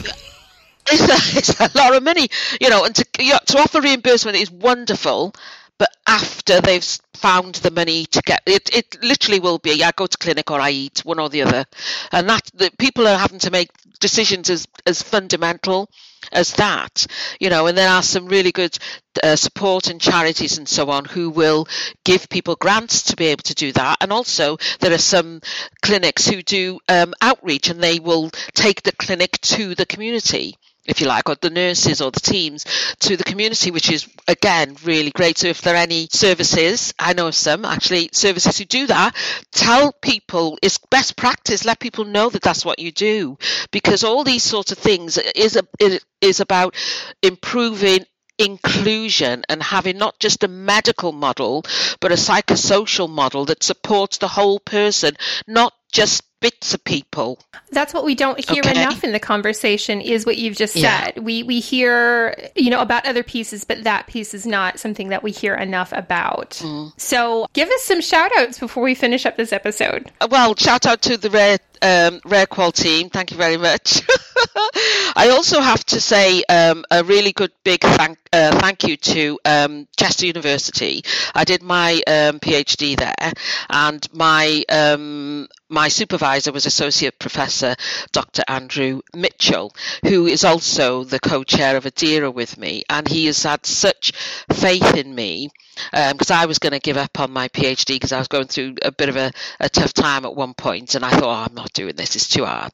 It's 0.90 1.02
a, 1.02 1.38
it's 1.38 1.60
a 1.60 1.78
lot 1.78 1.96
of 1.96 2.04
money, 2.04 2.28
you 2.62 2.70
know, 2.70 2.86
and 2.86 2.96
to, 2.96 3.06
you 3.20 3.34
know, 3.34 3.40
to 3.48 3.60
offer 3.60 3.82
reimbursement 3.82 4.38
is 4.38 4.52
wonderful, 4.52 5.34
but 5.78 5.90
after 6.08 6.62
they've 6.62 6.86
found 7.14 7.56
the 7.56 7.72
money 7.72 8.06
to 8.06 8.22
get 8.22 8.44
it, 8.46 8.74
it 8.74 9.04
literally 9.04 9.40
will 9.40 9.58
be 9.58 9.84
I 9.84 9.92
go 9.92 10.08
to 10.08 10.18
clinic 10.18 10.52
or 10.52 10.60
I 10.62 10.70
eat 10.72 11.00
one 11.04 11.20
or 11.20 11.30
the 11.30 11.42
other, 11.42 11.66
and 12.12 12.30
that 12.30 12.50
the 12.54 12.72
people 12.78 13.08
are 13.08 13.18
having 13.18 13.40
to 13.40 13.52
make 13.52 13.70
decisions 14.00 14.50
as 14.50 14.68
as 14.86 15.02
fundamental 15.02 15.90
as 16.32 16.54
that, 16.54 17.08
you 17.40 17.50
know. 17.50 17.68
And 17.68 17.78
there 17.78 17.90
are 17.90 18.04
some 18.04 18.28
really 18.28 18.52
good 18.52 18.78
uh, 19.24 19.36
support 19.36 19.88
and 19.88 20.00
charities 20.00 20.58
and 20.58 20.68
so 20.70 20.90
on 20.90 21.06
who 21.06 21.30
will 21.30 21.68
give 22.04 22.30
people 22.30 22.56
grants 22.56 23.04
to 23.04 23.16
be 23.16 23.26
able 23.28 23.44
to 23.44 23.56
do 23.56 23.72
that, 23.74 23.98
and 24.02 24.14
also 24.14 24.58
there 24.80 24.94
are 24.94 24.98
some 24.98 25.42
clinics 25.82 26.28
who 26.28 26.42
do 26.42 26.80
um, 26.88 27.14
outreach 27.22 27.70
and 27.70 27.82
they 27.82 28.00
will 28.00 28.30
take 28.54 28.84
the 28.84 28.92
clinic 28.94 29.42
to 29.42 29.76
the 29.76 29.86
community 29.86 30.56
if 30.86 31.02
you 31.02 31.08
like, 31.08 31.30
or 31.30 31.36
the 31.36 31.50
nurses 31.50 32.02
or 32.02 32.12
the 32.12 32.20
teams 32.20 32.66
to 33.00 33.18
the 33.18 33.24
community, 33.24 33.72
which 33.72 33.92
is 33.92 34.08
again 34.28 34.76
really 34.84 35.12
great. 35.12 35.38
So 35.38 35.48
if 35.48 35.62
there 35.62 35.76
are 35.76 35.78
any 35.78 36.08
services, 36.12 36.94
I 37.00 37.14
know 37.14 37.32
some 37.32 37.66
actually 37.66 38.10
services 38.14 38.58
who 38.58 38.66
do 38.66 38.88
that, 38.88 39.16
tell 39.52 39.92
people 39.92 40.58
it's 40.62 40.78
best 40.78 41.16
practice. 41.16 41.66
Let 41.66 41.80
people 41.80 42.06
know 42.06 42.30
that 42.30 42.42
that's 42.42 42.66
what 42.66 42.80
you 42.80 42.92
do, 42.92 43.38
because 43.72 44.04
all 44.04 44.24
these 44.24 44.44
sorts 44.44 44.72
of 44.72 44.78
things 44.78 45.18
is 45.18 45.56
a, 45.58 46.00
is 46.22 46.40
about 46.40 46.76
improving 47.22 48.06
inclusion 48.38 49.44
and 49.48 49.64
having 49.64 49.98
not 49.98 50.20
just 50.20 50.44
a 50.44 50.48
medical 50.50 51.14
model 51.14 51.64
but 52.02 52.12
a 52.12 52.16
psychosocial 52.16 53.10
model 53.10 53.46
that 53.46 53.64
supports 53.64 54.18
the 54.18 54.28
whole 54.28 54.60
person 54.60 55.16
not 55.48 55.72
just 55.90 56.22
bits 56.46 56.76
of 56.76 56.84
people. 56.84 57.40
That's 57.72 57.92
what 57.92 58.06
we 58.06 58.14
don't 58.14 58.40
hear 58.40 58.60
okay. 58.60 58.80
enough 58.80 59.04
in 59.04 59.14
the 59.14 59.20
conversation 59.20 60.00
is 60.00 60.28
what 60.28 60.38
you've 60.38 60.56
just 60.56 60.74
said. 60.74 61.14
Yeah. 61.16 61.20
We 61.20 61.42
we 61.42 61.60
hear, 61.60 62.36
you 62.56 62.70
know, 62.70 62.82
about 62.82 63.08
other 63.08 63.24
pieces, 63.24 63.64
but 63.64 63.84
that 63.84 64.06
piece 64.06 64.36
is 64.36 64.46
not 64.46 64.80
something 64.80 65.10
that 65.10 65.24
we 65.24 65.32
hear 65.32 65.56
enough 65.56 65.92
about. 65.92 66.52
Mm. 66.64 66.94
So, 67.00 67.48
give 67.54 67.68
us 67.70 67.82
some 67.82 68.00
shout 68.00 68.32
outs 68.38 68.60
before 68.60 68.84
we 68.84 68.94
finish 68.94 69.26
up 69.26 69.38
this 69.38 69.52
episode. 69.52 70.12
Uh, 70.22 70.28
well, 70.30 70.56
shout 70.56 70.86
out 70.86 71.02
to 71.04 71.18
the 71.18 71.32
Rare 71.32 71.58
um, 71.82 72.20
RareQol 72.22 72.74
team. 72.74 73.10
Thank 73.10 73.32
you 73.32 73.38
very 73.38 73.58
much. 73.58 74.02
I 75.16 75.30
also 75.32 75.62
have 75.62 75.84
to 75.86 76.00
say 76.00 76.44
um, 76.44 76.86
a 76.92 77.04
really 77.04 77.32
good 77.32 77.52
big 77.64 77.82
thank 77.82 78.20
uh, 78.36 78.60
thank 78.60 78.84
you 78.84 78.98
to 78.98 79.40
um, 79.46 79.88
Chester 79.96 80.26
University. 80.26 81.04
I 81.34 81.46
did 81.46 81.64
my 81.64 81.94
um, 82.06 82.40
PhD 82.42 82.98
there, 82.98 83.32
and 83.70 84.06
my 84.14 84.64
um, 84.68 85.48
my 85.70 85.88
supervisor 85.88 86.52
was 86.52 86.66
Associate 86.66 87.18
Professor 87.18 87.76
Dr. 88.12 88.44
Andrew 88.48 89.02
Mitchell, 89.14 89.74
who 90.04 90.28
is 90.28 90.44
also 90.44 91.06
the 91.06 91.20
co-chair 91.20 91.78
of 91.78 91.86
ADIRA 91.86 92.34
with 92.34 92.58
me, 92.58 92.84
and 92.90 93.08
he 93.08 93.28
has 93.28 93.42
had 93.44 93.66
such 93.66 94.12
faith 94.52 94.96
in 94.98 95.16
me 95.16 95.50
because 95.92 96.32
um, 96.32 96.38
I 96.38 96.46
was 96.46 96.60
going 96.60 96.74
to 96.74 96.80
give 96.80 96.98
up 96.98 97.20
on 97.20 97.32
my 97.32 97.48
PhD 97.50 97.96
because 97.96 98.12
I 98.12 98.20
was 98.20 98.28
going 98.28 98.48
through 98.48 98.76
a 98.82 98.92
bit 98.92 99.10
of 99.10 99.16
a, 99.16 99.32
a, 99.62 99.70
tough 99.70 99.94
time 99.94 100.26
at 100.26 100.36
one 100.36 100.54
point, 100.54 100.96
and 100.96 101.06
I 101.06 101.12
thought, 101.12 101.24
oh, 101.24 101.46
I'm 101.50 101.56
not 101.56 101.72
doing 101.72 101.96
this; 101.96 102.18
it's 102.18 102.28
too 102.28 102.44
hard. 102.44 102.74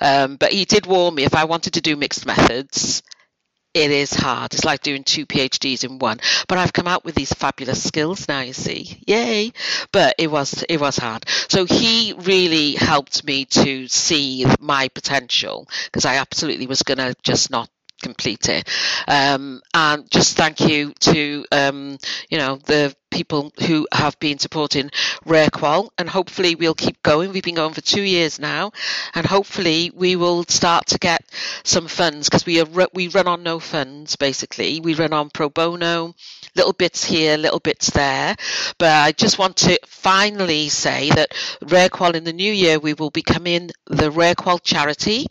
Um, 0.00 0.36
but 0.36 0.52
he 0.52 0.64
did 0.64 0.86
warn 0.86 1.16
me 1.16 1.24
if 1.24 1.34
I 1.34 1.44
wanted 1.46 1.74
to 1.74 1.80
do 1.80 1.96
mixed 1.96 2.26
methods, 2.26 3.02
it 3.74 3.90
is 3.90 4.12
hard. 4.12 4.52
It's 4.54 4.64
like 4.64 4.82
doing 4.82 5.04
two 5.04 5.26
PhDs 5.26 5.84
in 5.84 5.98
one. 5.98 6.20
But 6.48 6.58
I've 6.58 6.72
come 6.72 6.88
out 6.88 7.04
with 7.04 7.14
these 7.14 7.32
fabulous 7.32 7.82
skills 7.82 8.26
now, 8.28 8.40
you 8.40 8.52
see. 8.52 9.02
Yay. 9.06 9.52
But 9.92 10.16
it 10.18 10.30
was 10.30 10.64
it 10.68 10.80
was 10.80 10.96
hard. 10.96 11.24
So 11.48 11.64
he 11.64 12.14
really 12.18 12.72
helped 12.72 13.24
me 13.24 13.44
to 13.46 13.86
see 13.88 14.44
my 14.58 14.88
potential 14.88 15.68
because 15.84 16.04
I 16.04 16.16
absolutely 16.16 16.66
was 16.66 16.82
gonna 16.82 17.14
just 17.22 17.50
not 17.50 17.68
complete 18.00 18.48
it. 18.48 18.68
Um, 19.06 19.60
and 19.74 20.10
just 20.10 20.36
thank 20.36 20.60
you 20.60 20.92
to 21.00 21.44
um, 21.52 21.98
you 22.28 22.38
know 22.38 22.56
the 22.56 22.94
people 23.10 23.52
who 23.66 23.86
have 23.92 24.18
been 24.20 24.38
supporting 24.38 24.90
RareQol, 25.26 25.90
and 25.98 26.08
hopefully 26.08 26.54
we'll 26.54 26.74
keep 26.74 27.02
going. 27.02 27.32
We've 27.32 27.42
been 27.42 27.54
going 27.56 27.74
for 27.74 27.80
two 27.80 28.02
years 28.02 28.38
now, 28.38 28.72
and 29.14 29.26
hopefully 29.26 29.90
we 29.94 30.16
will 30.16 30.44
start 30.44 30.86
to 30.88 30.98
get 30.98 31.22
some 31.64 31.86
funds 31.88 32.28
because 32.28 32.46
we 32.46 32.60
are 32.60 32.88
we 32.94 33.08
run 33.08 33.26
on 33.26 33.42
no 33.42 33.58
funds 33.60 34.16
basically. 34.16 34.80
We 34.80 34.94
run 34.94 35.12
on 35.12 35.30
pro 35.30 35.48
bono, 35.48 36.14
little 36.56 36.72
bits 36.72 37.04
here, 37.04 37.36
little 37.36 37.60
bits 37.60 37.90
there. 37.90 38.36
But 38.78 38.88
I 38.92 39.12
just 39.12 39.38
want 39.38 39.56
to 39.58 39.78
finally 39.86 40.68
say 40.68 41.10
that 41.10 41.32
RareQol 41.62 42.14
in 42.14 42.24
the 42.24 42.32
new 42.32 42.52
year 42.52 42.78
we 42.78 42.94
will 42.94 43.10
be 43.10 43.22
coming 43.22 43.70
the 43.86 44.10
RareQol 44.10 44.62
charity 44.62 45.26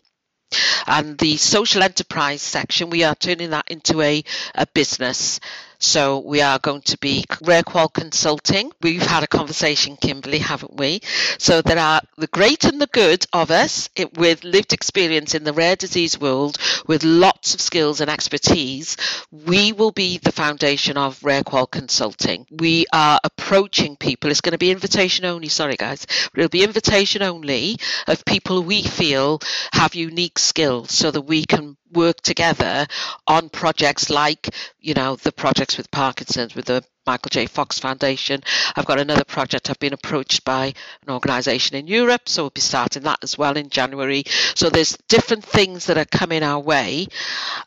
and 0.86 1.16
the 1.18 1.36
social 1.36 1.82
enterprise 1.82 2.42
section, 2.42 2.90
we 2.90 3.04
are 3.04 3.14
turning 3.14 3.50
that 3.50 3.66
into 3.68 4.00
a, 4.00 4.24
a 4.54 4.66
business. 4.66 5.40
So 5.82 6.18
we 6.18 6.42
are 6.42 6.58
going 6.58 6.82
to 6.82 6.98
be 6.98 7.24
RareQol 7.28 7.92
Consulting. 7.94 8.70
We've 8.82 9.00
had 9.02 9.22
a 9.22 9.26
conversation, 9.26 9.96
Kimberly, 9.96 10.38
haven't 10.38 10.76
we? 10.76 11.00
So 11.38 11.62
there 11.62 11.78
are 11.78 12.02
the 12.18 12.26
great 12.26 12.64
and 12.64 12.80
the 12.80 12.86
good 12.86 13.24
of 13.32 13.50
us 13.50 13.88
it, 13.96 14.16
with 14.16 14.44
lived 14.44 14.74
experience 14.74 15.34
in 15.34 15.44
the 15.44 15.54
rare 15.54 15.76
disease 15.76 16.20
world, 16.20 16.58
with 16.86 17.02
lots 17.02 17.54
of 17.54 17.62
skills 17.62 18.02
and 18.02 18.10
expertise. 18.10 18.96
We 19.32 19.72
will 19.72 19.90
be 19.90 20.18
the 20.18 20.32
foundation 20.32 20.98
of 20.98 21.18
RareQol 21.20 21.70
Consulting. 21.70 22.46
We 22.50 22.84
are 22.92 23.18
approaching 23.24 23.96
people. 23.96 24.30
It's 24.30 24.42
going 24.42 24.52
to 24.52 24.58
be 24.58 24.70
invitation 24.70 25.24
only. 25.24 25.48
Sorry, 25.48 25.76
guys. 25.76 26.06
It'll 26.36 26.50
be 26.50 26.62
invitation 26.62 27.22
only 27.22 27.78
of 28.06 28.24
people 28.26 28.62
we 28.62 28.82
feel 28.82 29.40
have 29.72 29.94
unique 29.94 30.38
skills 30.38 30.92
so 30.92 31.10
that 31.10 31.22
we 31.22 31.44
can 31.46 31.78
work 31.92 32.20
together 32.20 32.86
on 33.26 33.48
projects 33.48 34.10
like, 34.10 34.48
you 34.80 34.94
know, 34.94 35.16
the 35.16 35.32
projects 35.32 35.76
with 35.76 35.90
Parkinson's, 35.90 36.54
with 36.54 36.66
the 36.66 36.84
Michael 37.06 37.30
J. 37.30 37.46
Fox 37.46 37.78
Foundation. 37.78 38.42
I've 38.76 38.84
got 38.86 39.00
another 39.00 39.24
project 39.24 39.68
I've 39.68 39.78
been 39.80 39.92
approached 39.94 40.44
by 40.44 40.66
an 40.66 41.10
organisation 41.12 41.76
in 41.76 41.86
Europe, 41.88 42.28
so 42.28 42.44
we'll 42.44 42.50
be 42.50 42.60
starting 42.60 43.02
that 43.02 43.18
as 43.22 43.36
well 43.36 43.56
in 43.56 43.68
January. 43.68 44.22
So 44.54 44.70
there's 44.70 44.96
different 45.08 45.44
things 45.44 45.86
that 45.86 45.98
are 45.98 46.04
coming 46.04 46.42
our 46.42 46.60
way, 46.60 47.08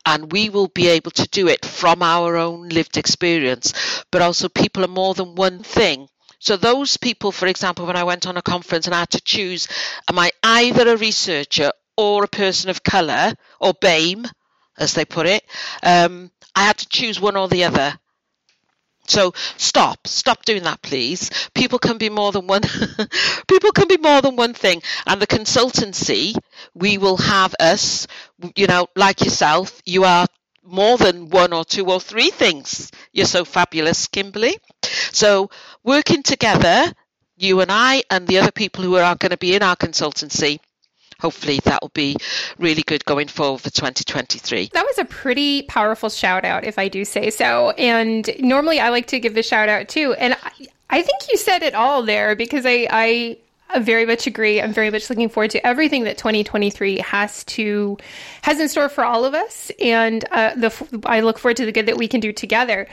and 0.05 0.31
we 0.31 0.49
will 0.49 0.69
be 0.69 0.87
able 0.87 1.11
to 1.11 1.27
do 1.27 1.47
it 1.47 1.65
from 1.65 2.01
our 2.01 2.37
own 2.37 2.69
lived 2.69 2.95
experience. 2.95 3.73
But 4.11 4.21
also, 4.21 4.47
people 4.49 4.85
are 4.85 4.87
more 4.87 5.13
than 5.13 5.35
one 5.35 5.63
thing. 5.63 6.07
So 6.39 6.55
those 6.57 6.97
people, 6.97 7.31
for 7.31 7.47
example, 7.47 7.85
when 7.85 7.95
I 7.95 8.03
went 8.03 8.27
on 8.27 8.37
a 8.37 8.41
conference 8.41 8.85
and 8.85 8.93
I 8.93 8.99
had 8.99 9.11
to 9.11 9.21
choose, 9.21 9.67
am 10.09 10.19
I 10.19 10.31
either 10.43 10.87
a 10.89 10.97
researcher 10.97 11.71
or 11.97 12.23
a 12.23 12.27
person 12.27 12.69
of 12.69 12.83
colour, 12.83 13.33
or 13.59 13.73
BAME, 13.73 14.25
as 14.77 14.93
they 14.93 15.05
put 15.05 15.27
it. 15.27 15.43
Um, 15.81 16.31
I 16.55 16.63
had 16.65 16.77
to 16.79 16.87
choose 16.89 17.19
one 17.19 17.35
or 17.35 17.47
the 17.47 17.65
other. 17.65 17.97
So 19.07 19.33
stop, 19.57 20.07
stop 20.07 20.45
doing 20.45 20.63
that, 20.63 20.81
please. 20.81 21.29
People 21.53 21.77
can 21.77 21.97
be 21.97 22.09
more 22.09 22.31
than 22.31 22.47
one. 22.47 22.61
people 23.49 23.71
can 23.73 23.87
be 23.87 23.97
more 23.97 24.21
than 24.21 24.35
one 24.37 24.53
thing. 24.53 24.81
And 25.05 25.21
the 25.21 25.27
consultancy, 25.27 26.35
we 26.73 26.97
will 26.97 27.17
have 27.17 27.53
us, 27.59 28.07
you 28.55 28.65
know, 28.67 28.87
like 28.95 29.21
yourself. 29.21 29.81
You 29.85 30.05
are 30.05 30.25
more 30.63 30.97
than 30.97 31.29
one 31.29 31.51
or 31.51 31.65
two 31.65 31.85
or 31.91 31.99
three 31.99 32.29
things. 32.29 32.91
You're 33.11 33.25
so 33.25 33.43
fabulous, 33.43 34.07
Kimberly. 34.07 34.57
So 35.11 35.49
working 35.83 36.23
together, 36.23 36.93
you 37.35 37.59
and 37.59 37.71
I 37.71 38.03
and 38.09 38.25
the 38.25 38.39
other 38.39 38.51
people 38.51 38.83
who 38.85 38.95
are 38.95 39.15
going 39.15 39.31
to 39.31 39.37
be 39.37 39.53
in 39.55 39.63
our 39.63 39.75
consultancy 39.75 40.59
hopefully 41.19 41.59
that 41.63 41.81
will 41.81 41.91
be 41.93 42.17
really 42.57 42.83
good 42.83 43.03
going 43.05 43.27
forward 43.27 43.61
for 43.61 43.69
2023. 43.69 44.69
That 44.73 44.85
was 44.85 44.97
a 44.97 45.05
pretty 45.05 45.63
powerful 45.63 46.09
shout 46.09 46.45
out, 46.45 46.63
if 46.63 46.77
I 46.77 46.87
do 46.87 47.05
say 47.05 47.29
so. 47.29 47.71
And 47.71 48.29
normally 48.39 48.79
I 48.79 48.89
like 48.89 49.07
to 49.07 49.19
give 49.19 49.35
the 49.35 49.43
shout 49.43 49.69
out 49.69 49.89
too. 49.89 50.13
And 50.13 50.33
I, 50.33 50.51
I 50.89 51.01
think 51.01 51.23
you 51.31 51.37
said 51.37 51.63
it 51.63 51.73
all 51.73 52.03
there 52.03 52.35
because 52.35 52.65
I, 52.65 52.87
I 52.89 53.37
I 53.73 53.79
very 53.79 54.05
much 54.05 54.27
agree. 54.27 54.61
I'm 54.61 54.73
very 54.73 54.89
much 54.89 55.09
looking 55.09 55.29
forward 55.29 55.51
to 55.51 55.65
everything 55.65 56.03
that 56.03 56.17
2023 56.17 56.99
has 56.99 57.43
to 57.45 57.97
has 58.41 58.59
in 58.59 58.69
store 58.69 58.89
for 58.89 59.03
all 59.03 59.25
of 59.25 59.33
us, 59.33 59.71
and 59.79 60.23
uh, 60.31 60.53
the 60.55 61.01
I 61.05 61.21
look 61.21 61.39
forward 61.39 61.57
to 61.57 61.65
the 61.65 61.71
good 61.71 61.87
that 61.87 61.97
we 61.97 62.07
can 62.07 62.19
do 62.19 62.31
together. 62.31 62.87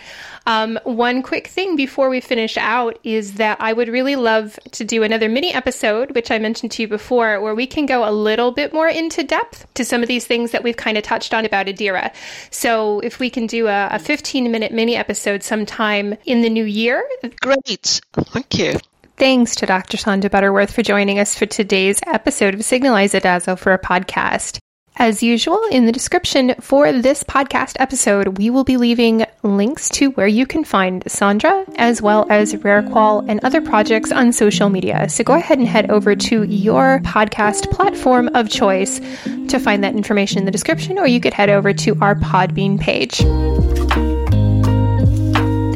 Um, 0.47 0.79
one 0.85 1.23
quick 1.23 1.49
thing 1.49 1.77
before 1.77 2.09
we 2.09 2.21
finish 2.21 2.57
out 2.57 2.99
is 3.05 3.35
that 3.35 3.61
I 3.61 3.73
would 3.73 3.89
really 3.89 4.17
love 4.17 4.59
to 4.73 4.85
do 4.85 5.03
another 5.03 5.29
mini 5.29 5.53
episode, 5.53 6.15
which 6.15 6.31
I 6.31 6.39
mentioned 6.39 6.73
to 6.73 6.83
you 6.83 6.89
before, 6.89 7.41
where 7.41 7.55
we 7.55 7.67
can 7.67 7.87
go 7.87 8.09
a 8.09 8.13
little 8.13 8.51
bit 8.51 8.73
more 8.73 8.89
into 8.89 9.23
depth 9.23 9.67
to 9.75 9.85
some 9.85 10.03
of 10.03 10.09
these 10.09 10.27
things 10.27 10.53
that 10.53 10.63
we've 10.63 10.77
kind 10.77 10.97
of 10.97 11.05
touched 11.05 11.35
on 11.35 11.45
about 11.45 11.67
Adira. 11.67 12.13
So 12.51 13.01
if 13.01 13.21
we 13.21 13.31
can 13.31 13.47
do 13.47 13.67
a, 13.69 13.89
a 13.93 13.99
15 13.99 14.51
minute 14.51 14.73
mini 14.73 14.97
episode 14.97 15.43
sometime 15.43 16.17
in 16.25 16.43
the 16.43 16.51
new 16.51 16.65
year. 16.65 17.07
Great. 17.41 18.01
Thank 18.13 18.59
you. 18.59 18.79
Thanks 19.21 19.55
to 19.57 19.67
Dr. 19.67 19.99
Sondra 19.99 20.31
Butterworth 20.31 20.73
for 20.73 20.81
joining 20.81 21.19
us 21.19 21.35
for 21.35 21.45
today's 21.45 22.01
episode 22.07 22.55
of 22.55 22.65
Signalise 22.65 23.13
Dazzle 23.13 23.57
for 23.57 23.75
a 23.75 23.79
podcast. 23.79 24.57
As 24.97 25.23
usual, 25.23 25.61
in 25.71 25.85
the 25.85 25.93
description 25.93 26.55
for 26.59 26.91
this 26.91 27.23
podcast 27.23 27.77
episode, 27.79 28.39
we 28.39 28.49
will 28.49 28.65
be 28.65 28.79
leaving 28.79 29.27
links 29.43 29.91
to 29.91 30.13
where 30.13 30.27
you 30.27 30.47
can 30.47 30.65
find 30.65 31.05
Sondra, 31.05 31.71
as 31.77 32.01
well 32.01 32.27
as 32.31 32.55
RareQol 32.55 33.27
and 33.29 33.45
other 33.45 33.61
projects 33.61 34.11
on 34.11 34.33
social 34.33 34.71
media. 34.71 35.07
So 35.11 35.23
go 35.23 35.35
ahead 35.35 35.59
and 35.59 35.69
head 35.69 35.91
over 35.91 36.17
to 36.17 36.45
your 36.45 37.01
podcast 37.01 37.71
platform 37.71 38.31
of 38.35 38.49
choice 38.49 39.03
to 39.49 39.59
find 39.59 39.85
that 39.85 39.97
information 39.97 40.39
in 40.39 40.45
the 40.47 40.51
description, 40.51 40.99
or 40.99 41.07
you 41.07 41.21
could 41.21 41.35
head 41.35 41.51
over 41.51 41.75
to 41.75 41.95
our 42.01 42.15
Podbean 42.15 42.81
page. 42.81 43.21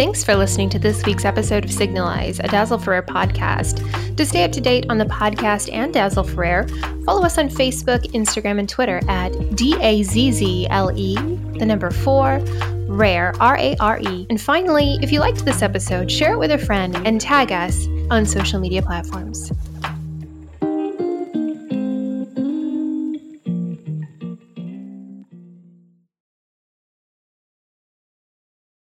Thanks 0.04 0.22
for 0.22 0.36
listening 0.36 0.68
to 0.68 0.78
this 0.78 1.02
week's 1.06 1.24
episode 1.24 1.64
of 1.64 1.72
Signalise, 1.72 2.38
a 2.38 2.46
Dazzle 2.46 2.76
for 2.76 2.90
Rare 2.90 3.02
podcast. 3.02 3.80
To 4.18 4.26
stay 4.26 4.44
up 4.44 4.52
to 4.52 4.60
date 4.60 4.84
on 4.90 4.98
the 4.98 5.06
podcast 5.06 5.72
and 5.72 5.94
Dazzle 5.94 6.24
for 6.24 6.42
Rare, 6.42 6.68
follow 7.06 7.22
us 7.22 7.38
on 7.38 7.48
Facebook, 7.48 8.02
Instagram, 8.12 8.58
and 8.58 8.68
Twitter 8.68 9.00
at 9.08 9.56
D 9.56 9.78
A 9.80 10.02
Z 10.02 10.32
Z 10.32 10.66
L 10.68 10.92
E, 10.94 11.14
the 11.58 11.64
number 11.64 11.90
four, 11.90 12.38
Rare, 12.86 13.32
R 13.40 13.56
A 13.56 13.76
R 13.80 13.98
E. 13.98 14.26
And 14.28 14.38
finally, 14.38 14.98
if 15.00 15.10
you 15.10 15.20
liked 15.20 15.42
this 15.46 15.62
episode, 15.62 16.12
share 16.12 16.34
it 16.34 16.38
with 16.38 16.50
a 16.50 16.58
friend 16.58 16.94
and 17.06 17.18
tag 17.18 17.50
us 17.50 17.86
on 18.10 18.26
social 18.26 18.60
media 18.60 18.82
platforms. 18.82 19.52